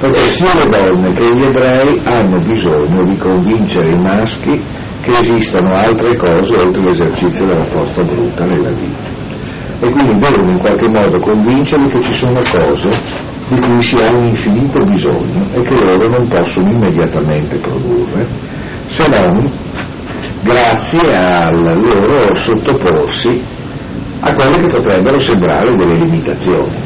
[0.00, 4.62] Perché sia le donne che gli ebrei hanno bisogno di convincere i maschi
[5.00, 9.18] che esistano altre cose oltre l'esercizio della forza bruta nella vita.
[9.80, 12.88] E quindi devono in qualche modo convincerli che ci sono cose
[13.48, 18.26] di cui si ha un infinito bisogno e che loro non possono immediatamente produrre,
[18.86, 19.52] se non
[20.42, 23.58] grazie al loro sottoporsi
[24.20, 26.82] a quelle che potrebbero sembrare delle limitazioni.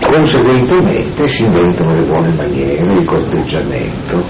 [0.00, 4.26] Conseguentemente si inventano le buone maniere, il corteggiamento,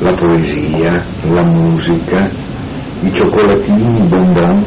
[0.00, 2.28] la poesia, la musica,
[3.02, 4.66] i cioccolatini, i bonbon,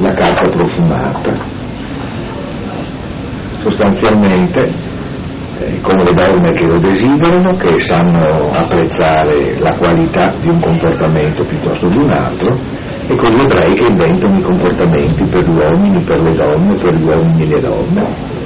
[0.00, 1.36] la carta profumata.
[3.60, 4.83] Sostanzialmente
[5.80, 11.88] con le donne che lo desiderano, che sanno apprezzare la qualità di un comportamento piuttosto
[11.88, 12.54] di un altro,
[13.06, 16.94] e con gli ebrei che inventano i comportamenti per gli uomini, per le donne, per
[16.94, 18.42] gli uomini e le donne.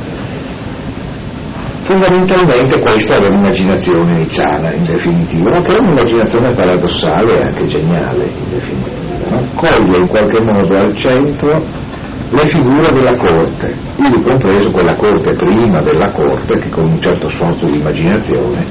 [1.88, 8.24] Fondamentalmente questa è l'immaginazione iniziale, in definitiva, ma che è un'immaginazione paradossale e anche geniale,
[8.24, 9.06] in definitiva.
[9.30, 9.48] No?
[9.54, 11.86] Coglie in qualche modo al centro
[12.30, 17.26] le figure della corte, ivi compreso quella corte prima della corte che con un certo
[17.28, 18.64] sforzo di immaginazione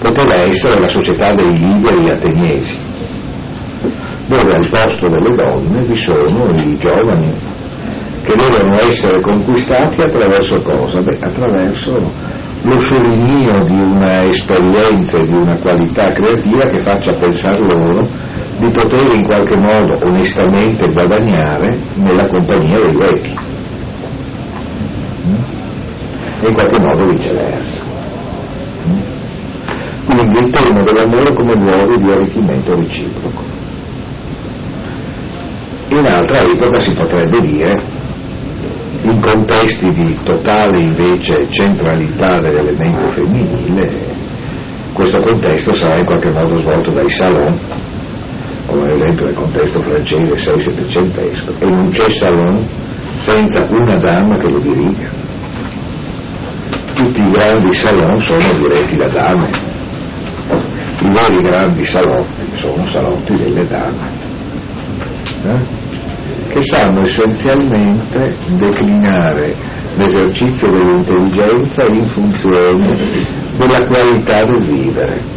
[0.00, 2.76] poteva essere la società dei liberi ateniesi,
[4.26, 7.32] dove al posto delle donne vi sono i giovani
[8.24, 11.02] che devono essere conquistati attraverso cosa?
[11.02, 11.90] Beh, attraverso
[12.62, 18.08] lo sciorinio di una esperienza e di una qualità creativa che faccia pensare loro
[18.58, 23.34] di poter in qualche modo onestamente guadagnare nella compagnia dei vecchi
[26.42, 27.82] e in qualche modo viceversa.
[30.06, 33.42] Quindi il tema dell'amore come luogo di arricchimento reciproco.
[35.90, 37.82] In altra epoca si potrebbe dire,
[39.02, 44.22] in contesti di totale invece centralità dell'elemento femminile,
[44.92, 47.93] questo contesto sarà in qualche modo svolto dai salon
[48.66, 52.66] come ad esempio nel contesto francese 6-700 e non c'è salon
[53.18, 55.08] senza una dama che lo diriga.
[56.94, 59.50] Tutti i grandi salon sono diretti da dame,
[61.00, 64.08] i veri grandi salotti sono salotti delle dame,
[65.44, 65.64] eh?
[66.48, 69.54] che sanno essenzialmente declinare
[69.96, 72.96] l'esercizio dell'intelligenza in funzione
[73.56, 75.34] della qualità del vivere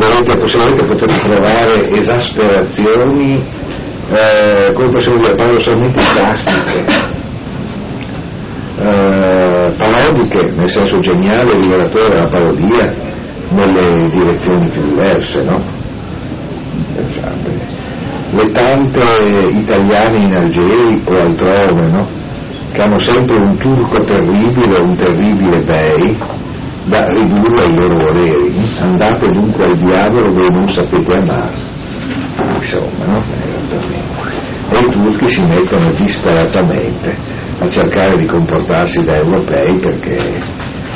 [0.00, 3.34] dovete possibilmente poter trovare esasperazioni,
[4.10, 6.84] eh, come possiamo dire, paradossalmente plastiche,
[8.78, 12.92] eh, parodiche, nel senso geniale liberatore della parodia,
[13.50, 15.62] nelle direzioni più diverse, no?
[16.94, 17.78] Pensate.
[18.32, 19.04] Le tante
[19.52, 22.08] italiane in Algeri o altrove, no?
[22.72, 26.16] Che hanno sempre un turco terribile, un terribile bei,
[26.84, 28.54] da ridurre ai loro voleri.
[28.80, 31.54] Andate dunque al diavolo dove non sapete amare.
[32.56, 33.24] Insomma, no?
[34.72, 37.16] E i turchi si mettono disperatamente
[37.60, 40.18] a cercare di comportarsi da europei perché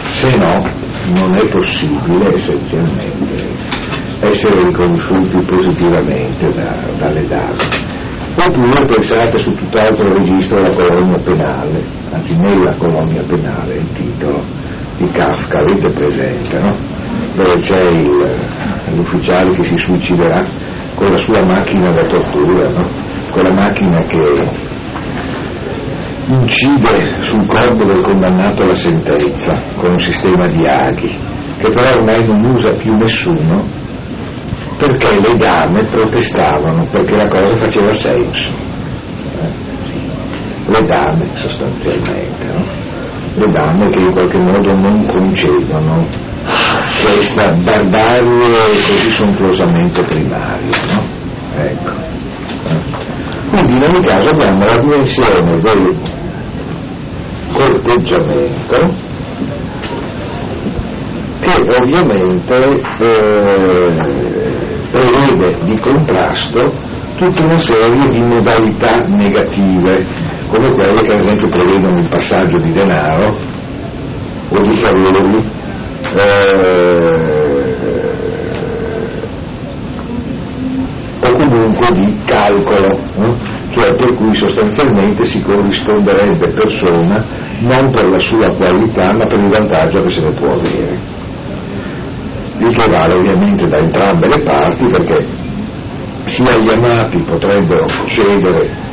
[0.06, 0.68] se no
[1.12, 3.82] non è possibile essenzialmente
[4.20, 7.92] essere riconosciuti positivamente da, dalle dame.
[8.36, 14.42] Oppure pensate su tutt'altro registro la colonia penale, anzi nella colonia penale il titolo,
[14.96, 16.74] di Kafka, avete presente, no?
[17.34, 20.46] dove c'è il, l'ufficiale che si suiciderà
[20.94, 22.90] con la sua macchina da tortura, no?
[23.30, 24.72] quella macchina che
[26.26, 31.16] incide sul corpo del condannato alla sentenza con un sistema di aghi,
[31.58, 33.82] che però ormai non usa più nessuno
[34.78, 38.50] perché le dame protestavano, perché la cosa faceva senso.
[39.40, 40.70] Eh?
[40.70, 42.46] Le dame sostanzialmente.
[42.46, 42.83] No?
[43.34, 46.06] Le donne che in qualche modo non concedono
[47.02, 48.50] questa barbarie
[48.86, 50.76] così sontuosamente primaria.
[50.90, 51.02] No?
[51.56, 51.92] Ecco.
[53.50, 56.00] Quindi in ogni caso abbiamo la dimensione del
[57.52, 59.12] corteggiamento
[61.40, 62.56] che ovviamente
[62.98, 63.94] eh,
[64.90, 66.74] prevede di contrasto
[67.16, 70.04] tutta una serie di modalità negative
[70.48, 73.36] come quelle che ad esempio prevedono il passaggio di denaro
[74.48, 75.50] o di favori
[76.16, 77.44] eh,
[81.26, 83.32] o comunque di calcolo, eh?
[83.70, 87.24] cioè per cui sostanzialmente si corrisponderebbe persona
[87.60, 90.98] non per la sua qualità ma per il vantaggio che se ne può avere.
[92.58, 95.26] il che vale ovviamente da entrambe le parti perché
[96.26, 98.83] sia gli amati potrebbero cedere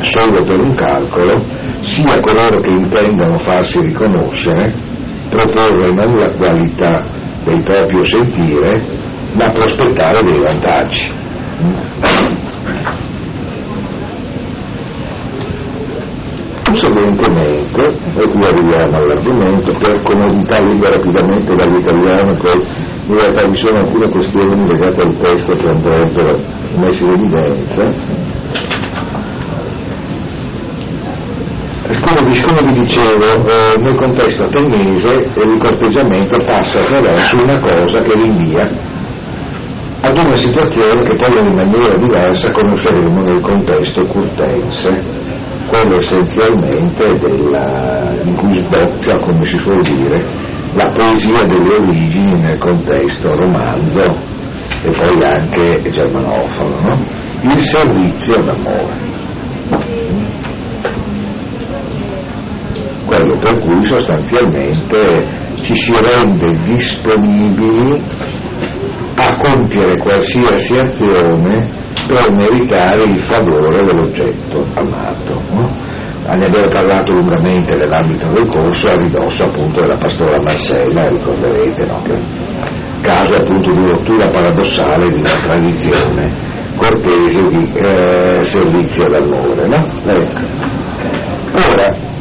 [0.00, 1.44] solo per un calcolo,
[1.80, 4.96] sia coloro che intendano farsi riconoscere
[5.28, 7.04] proporre non la qualità
[7.44, 8.82] del proprio sentire,
[9.34, 11.10] ma prospettare dei vantaggi.
[16.64, 22.62] Conseguentemente, e qui arriviamo all'argomento, per comodità leggo rapidamente dall'italiano, poi
[23.08, 26.36] in realtà vi sono alcune questioni legate al testo che andrebbero
[26.78, 28.17] messe in evidenza.
[31.86, 38.12] Come, come vi dicevo, eh, nel contesto ateniese il corteggiamento passa attraverso una cosa che
[38.14, 38.68] rinvia
[40.00, 45.26] ad una situazione che poi in maniera diversa conosceremo nel contesto curtense
[45.68, 50.24] quello essenzialmente della, in cui sboccia, come si suol dire,
[50.74, 57.06] la poesia delle origini nel contesto romanzo e poi anche germanofono, no?
[57.42, 60.07] il servizio d'amore.
[63.28, 68.02] Quello per cui sostanzialmente ci si rende disponibili
[69.16, 71.68] a compiere qualsiasi azione
[72.06, 75.42] per meritare il favore dell'oggetto amato.
[75.52, 75.76] No?
[76.24, 82.00] Ne abbiamo parlato lungamente nell'ambito del corso a ridosso appunto della pastora Marcella, ricorderete, no?
[82.02, 82.18] che
[83.02, 86.30] caso appunto di rottura paradossale di una tradizione
[86.76, 89.66] cortese di eh, servizio d'amore.
[89.66, 89.84] No?
[90.06, 90.86] Ecco.
[91.50, 92.16] Ora,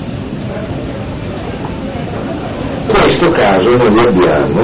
[3.06, 4.62] in questo caso noi abbiamo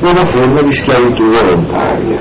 [0.00, 2.20] una forma di schiavitù volontaria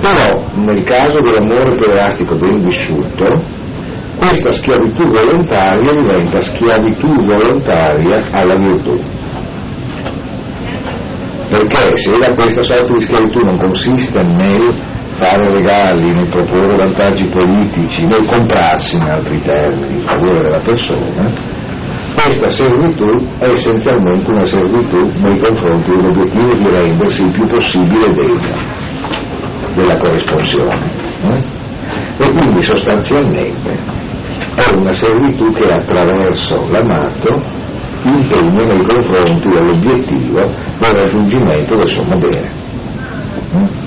[0.00, 3.42] Però nel caso dell'amore pederàstico ben vissuto,
[4.16, 8.94] questa schiavitù volontaria diventa schiavitù volontaria alla virtù.
[11.50, 14.89] Perché se da questa sorta di schiavitù non consiste nel
[15.20, 21.68] fare regali, nel proporre vantaggi politici, nel comprarsi in altri termini in favore della persona,
[22.14, 28.58] questa servitù è essenzialmente una servitù nei confronti dell'obiettivo di rendersi il più possibile degna
[29.74, 30.74] della corrisponsione.
[31.28, 31.58] Eh?
[32.18, 33.70] E quindi sostanzialmente
[34.54, 37.32] è una servitù che attraverso l'amato
[38.04, 42.50] impegna nei confronti dell'obiettivo del raggiungimento del sommo bene.
[43.54, 43.79] Eh?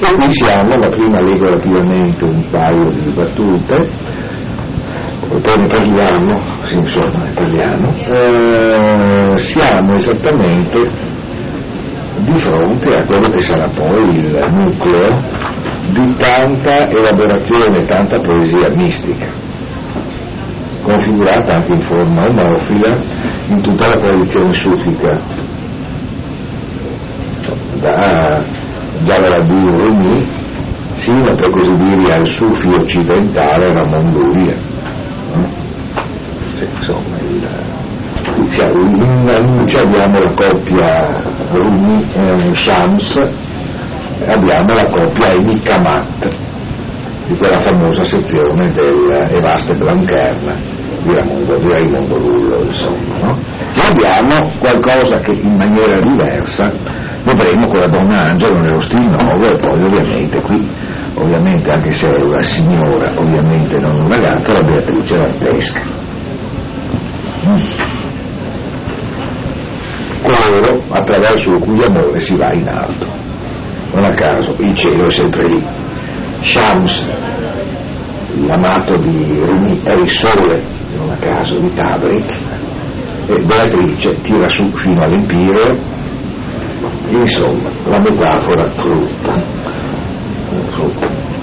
[0.00, 3.88] E qui siamo, la prima leggo rapidamente un paio di battute,
[5.28, 10.80] poi ne parliamo, sì, insomma ne parliamo, eh, siamo esattamente
[12.18, 15.52] di fronte a quello che sarà poi il nucleo
[15.92, 19.26] di tanta elaborazione, tanta poesia mistica,
[20.82, 22.96] configurata anche in forma omofila
[23.48, 25.20] in tutta la tradizione sufica,
[27.80, 28.63] da,
[29.00, 30.42] dalla Rumi
[30.94, 34.56] sino per così dire al sufi occidentale Ramon Luria.
[36.56, 37.48] Sì, insomma, il,
[38.36, 41.04] in luce abbiamo la coppia
[41.52, 43.16] Rumi eh, Shams
[44.26, 46.36] abbiamo la coppia Enikamat
[47.26, 49.74] di quella famosa sezione del Evaste
[51.02, 53.38] Blancern di Raimondo, di Raimondo Lullo insomma no?
[53.74, 56.70] e abbiamo qualcosa che in maniera diversa
[57.24, 60.70] vedremo con la donna Angelo nello stil nuovo e poi ovviamente qui
[61.14, 66.02] ovviamente anche se è una signora ovviamente non una gatta la Beatrice Vantesca
[70.24, 73.06] coloro attraverso il cui amore si va in alto.
[73.92, 75.62] Non a caso il cielo è sempre lì.
[76.40, 77.08] Shams,
[78.46, 80.62] l'amato di Rumi, è il sole,
[80.96, 82.62] non a caso, di Tabriz,
[83.26, 85.76] e Beatrice tira su fino all'Empireo,
[87.16, 89.62] insomma, la metafora frutta.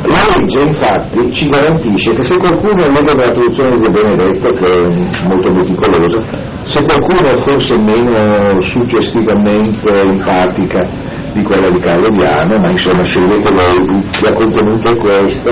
[0.04, 5.28] La legge infatti ci garantisce che se qualcuno, legge della traduzione di Benedetto, che è
[5.28, 10.90] molto meticolosa, se qualcuno fosse meno suggestivamente empatica
[11.34, 15.50] di quella di Carlo Diano, ma insomma scegliete voi, la contenuto è questo,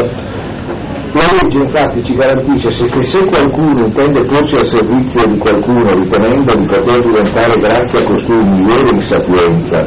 [1.14, 6.56] la legge infatti ci garantisce che se qualcuno intende porsi al servizio di qualcuno ritenendo
[6.56, 9.80] di poter diventare grazie a costui migliore in sapienza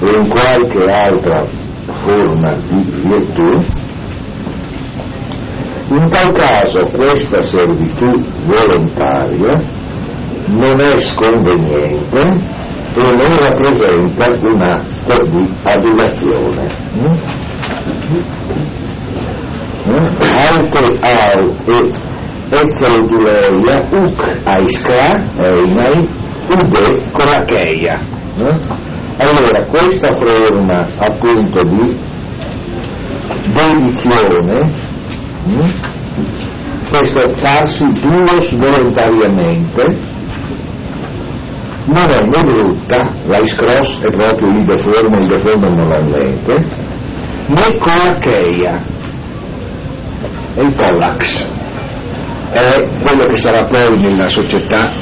[0.00, 1.40] o in qualche altra
[2.04, 3.48] forma di virtù,
[5.90, 8.10] in tal caso questa servitù
[8.44, 9.86] volontaria
[10.48, 16.66] non è sconveniente e non rappresenta un atto di adulazione.
[20.38, 21.78] Alte au e
[22.50, 26.08] Ezeuduleia, Uk Aiskra, Einai,
[26.48, 26.86] Ude
[27.46, 28.00] Keia.
[29.18, 31.98] Allora, questa forma appunto di
[33.52, 34.58] dedizione,
[36.88, 39.82] questo farsi duos volontariamente,
[41.86, 43.62] non è né brutta, l'ice
[44.02, 46.54] è proprio il deformo, il deformo normalmente,
[47.48, 48.97] né coacheia,
[50.58, 51.48] è il pollax,
[52.50, 52.72] è
[53.04, 54.92] quello che sarà poi nella società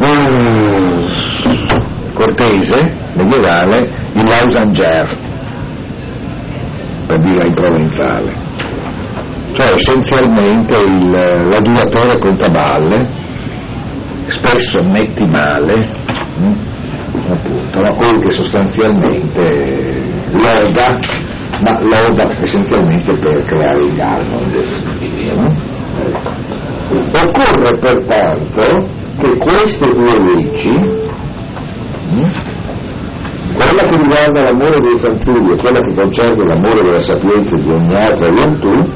[0.00, 1.04] um,
[2.12, 3.78] cortese, medievale,
[4.14, 5.16] il lausanger,
[7.06, 8.32] per dirla in provenzale,
[9.52, 11.08] cioè essenzialmente il,
[11.48, 13.12] l'adulatore contaballe,
[14.26, 15.74] spesso metti male,
[16.36, 16.48] mh?
[16.48, 17.94] Mm, appunto, no?
[17.94, 20.98] quello che sostanzialmente loda,
[21.60, 24.38] ma loda essenzialmente per creare il gallo,
[25.34, 25.54] no?
[26.90, 28.62] Occorre pertanto
[29.20, 30.70] che queste due leggi?
[32.12, 32.24] Mm,
[33.54, 37.94] quella che riguarda l'amore dei fanciulli e quella che concerne l'amore della sapienza di ogni
[37.94, 38.90] altra virtù,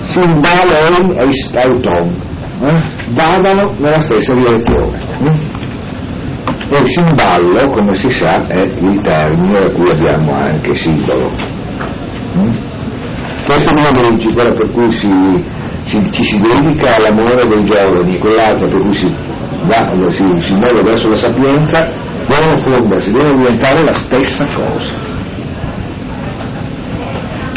[0.00, 2.06] Simbalein e Stauton,
[2.62, 4.98] eh, vadano nella stessa direzione.
[5.20, 5.55] Eh?
[6.68, 11.30] E il simballo, come si sa, è il termine a cui abbiamo anche simbolo.
[11.30, 12.64] Eh?
[13.44, 15.08] Queste due leggi, quella per cui si,
[15.84, 19.06] si, ci si dedica all'amore dei giovani quell'altra per cui si,
[19.64, 21.88] va, si, si muove verso la sapienza,
[22.26, 25.14] devono fondersi, devono diventare la stessa cosa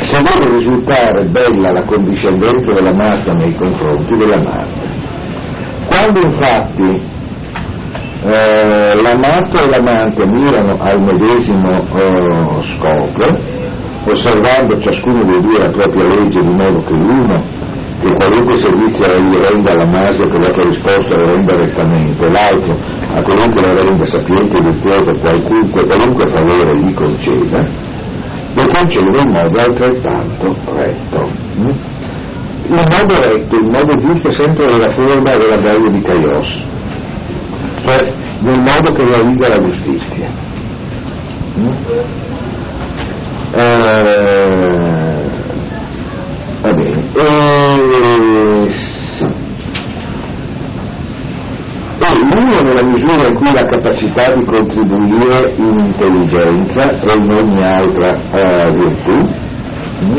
[0.09, 4.67] se deve risultare bella la condiscendenza dell'amata nei confronti dell'amata.
[5.85, 7.08] Quando infatti
[8.21, 13.25] eh, l'amato e l'amante mirano al medesimo eh, scopo,
[14.11, 17.67] osservando ciascuno dei due la propria legge di modo che l'uno
[17.99, 22.73] che qualunque servizio egli renda all'amato che la risposta lo renda rettamente, l'altro
[23.13, 27.59] a qualunque la renda sapiente e virtuoso qualunque, qualunque favore gli conceda,
[28.55, 31.29] lo concede in modo altrettanto retto.
[32.69, 36.63] Il modo retto, il modo giusto è sempre nella forma della bella di Caios,
[37.89, 40.29] cioè nel modo che realizza la giustizia.
[41.57, 41.67] Mm?
[43.51, 43.97] Eh,
[46.61, 47.03] va bene.
[47.15, 47.37] Eh,
[52.01, 57.63] e l'uno nella misura in cui la capacità di contribuire in intelligenza e in ogni
[57.63, 59.15] altra eh, virtù,
[60.05, 60.15] mm?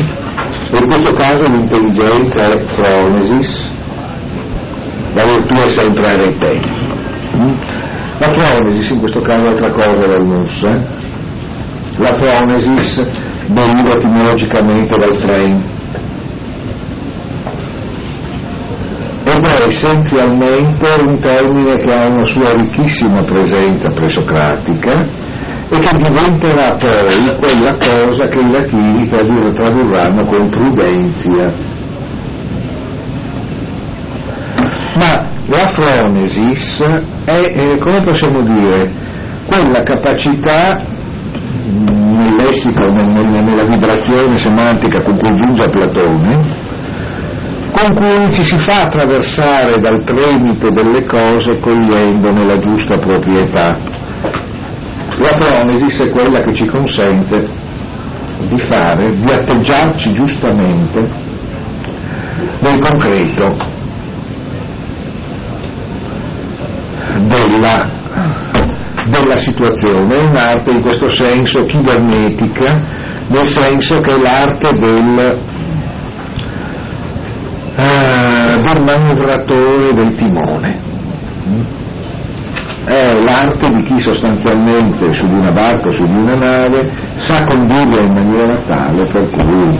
[0.77, 3.69] in questo caso l'intelligenza è fronesis,
[5.13, 6.80] la virtù è sempre arete.
[7.41, 7.53] Mm?
[8.19, 10.85] La fronesis in questo caso è altra cosa dal mus, eh?
[11.97, 13.03] la fronesis
[13.47, 15.79] deriva etimologicamente dal frame
[19.23, 24.93] ed è essenzialmente un termine che ha una sua ricchissima presenza presocratica
[25.69, 31.47] e che diventerà poi quella cosa che i latini tradurranno con prudenzia.
[34.95, 36.83] Ma la fronesis
[37.23, 38.91] è, eh, come possiamo dire,
[39.45, 40.99] quella capacità
[41.63, 46.41] nel lessico, nella vibrazione semantica con cui giunge a Platone,
[47.71, 53.67] con cui ci si fa attraversare dal tremito delle cose cogliendone la giusta proprietà.
[55.19, 57.43] La pronesis è quella che ci consente
[58.49, 60.99] di fare, di atteggiarci giustamente
[62.59, 63.79] nel concreto
[67.25, 67.93] della,
[69.07, 70.13] della situazione.
[70.13, 72.73] È un'arte in questo senso chibernetica,
[73.27, 75.49] nel senso che è l'arte del
[77.75, 80.89] del manovratore del timone.
[82.83, 87.45] È l'arte di chi sostanzialmente su di una barca o su di una nave sa
[87.45, 89.79] condurla in maniera tale per cui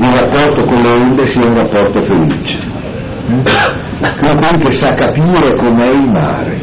[0.00, 2.87] il rapporto con le onde sia un rapporto felice.
[3.28, 6.58] Quindi che sa capire com'è il mare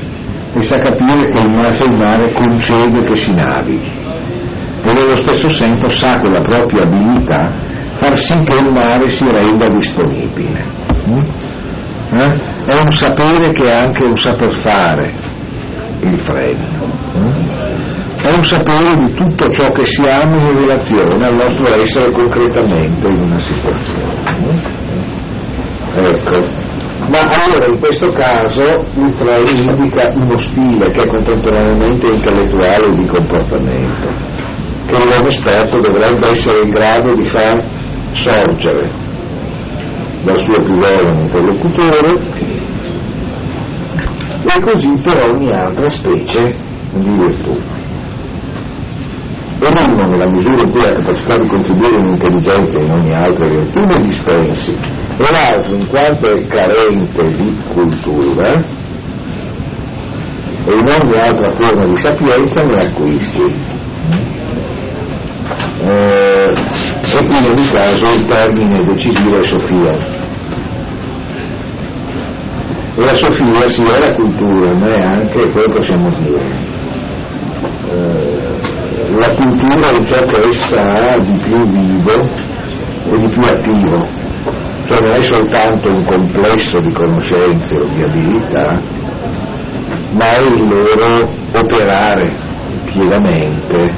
[0.55, 4.03] e sa capire che il mare, concede che si navighi
[4.83, 7.51] e nello stesso tempo sa con la propria abilità
[7.95, 10.63] far sì che il mare si renda disponibile.
[11.09, 11.25] Mm?
[12.17, 12.39] Eh?
[12.65, 15.13] È un sapere che è anche un saper fare
[16.01, 16.87] il freddo.
[17.17, 17.53] Mm?
[18.21, 23.19] È un sapere di tutto ciò che siamo in relazione al nostro essere concretamente in
[23.21, 24.74] una situazione.
[25.97, 26.39] Ecco.
[27.07, 33.05] Ma allora in questo caso il frame indica uno stile che è contemporaneamente intellettuale di
[33.07, 34.07] comportamento,
[34.87, 38.91] che l'uomo esperto dovrebbe essere in grado di far sorgere
[40.23, 42.53] dal suo più giovane interlocutore
[44.43, 46.51] e così per ogni altra specie
[46.93, 47.51] di virtù.
[49.59, 53.47] E uno, nella misura in cui ha capacità di contribuire in intelligenza in ogni altra
[53.47, 54.77] virtù, ne dispensi,
[55.17, 58.83] e l'altro, in quanto è carente di cultura,
[60.67, 63.83] e in ogni altra forma di sapienza ne acquisti.
[65.87, 69.93] Eh, e qui in ogni caso il termine decisivo è Sofia.
[72.97, 76.45] E la Sofia sì è la cultura, ma è anche quello che possiamo dire.
[77.91, 78.45] Eh,
[79.17, 82.15] la cultura è ciò che essa ha di più vivo
[83.11, 84.24] e di più attivo,
[84.85, 88.79] cioè non è soltanto un complesso di conoscenze o di abilità,
[90.11, 92.35] ma è il loro operare
[92.85, 93.91] pienamente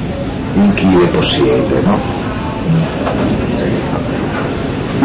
[0.54, 1.80] in chi le possiede.
[1.82, 2.26] No?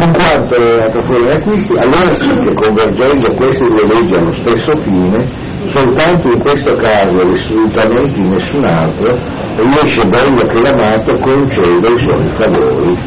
[0.04, 5.26] in quanto le fuori acquisti, allora sì che convergendo queste due leggi allo stesso fine,
[5.68, 9.14] soltanto in questo caso e assolutamente in nessun altro,
[9.56, 12.98] riesce bello che l'amato concede i suoi favori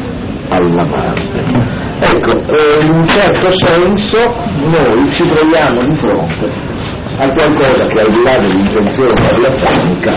[0.49, 1.86] all'amante.
[1.99, 4.19] Ecco, eh, in un certo senso
[4.69, 6.49] noi ci troviamo di fronte
[7.17, 10.11] a qualcosa che al di là dell'intenzione platonica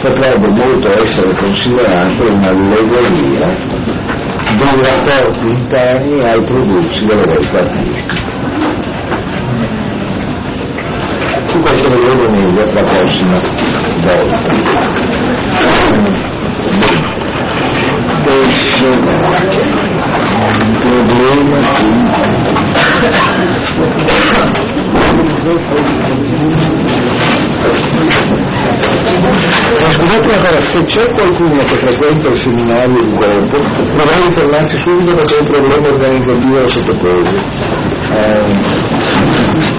[0.00, 3.46] potrebbe molto essere considerato un'allegoria
[4.56, 8.28] dei rapporti interni al prodursi delle rete artistiche.
[11.46, 13.38] Su questo vedremo meglio la prossima
[14.04, 14.38] volta.
[18.80, 19.89] Problema
[29.92, 35.38] Scusate una se c'è qualcuno che frequenta il seminario in corpo, vorrei ritornarsi subito perché
[35.38, 37.34] è problema organizzativo da sottoporre.
[38.12, 39.69] Eh,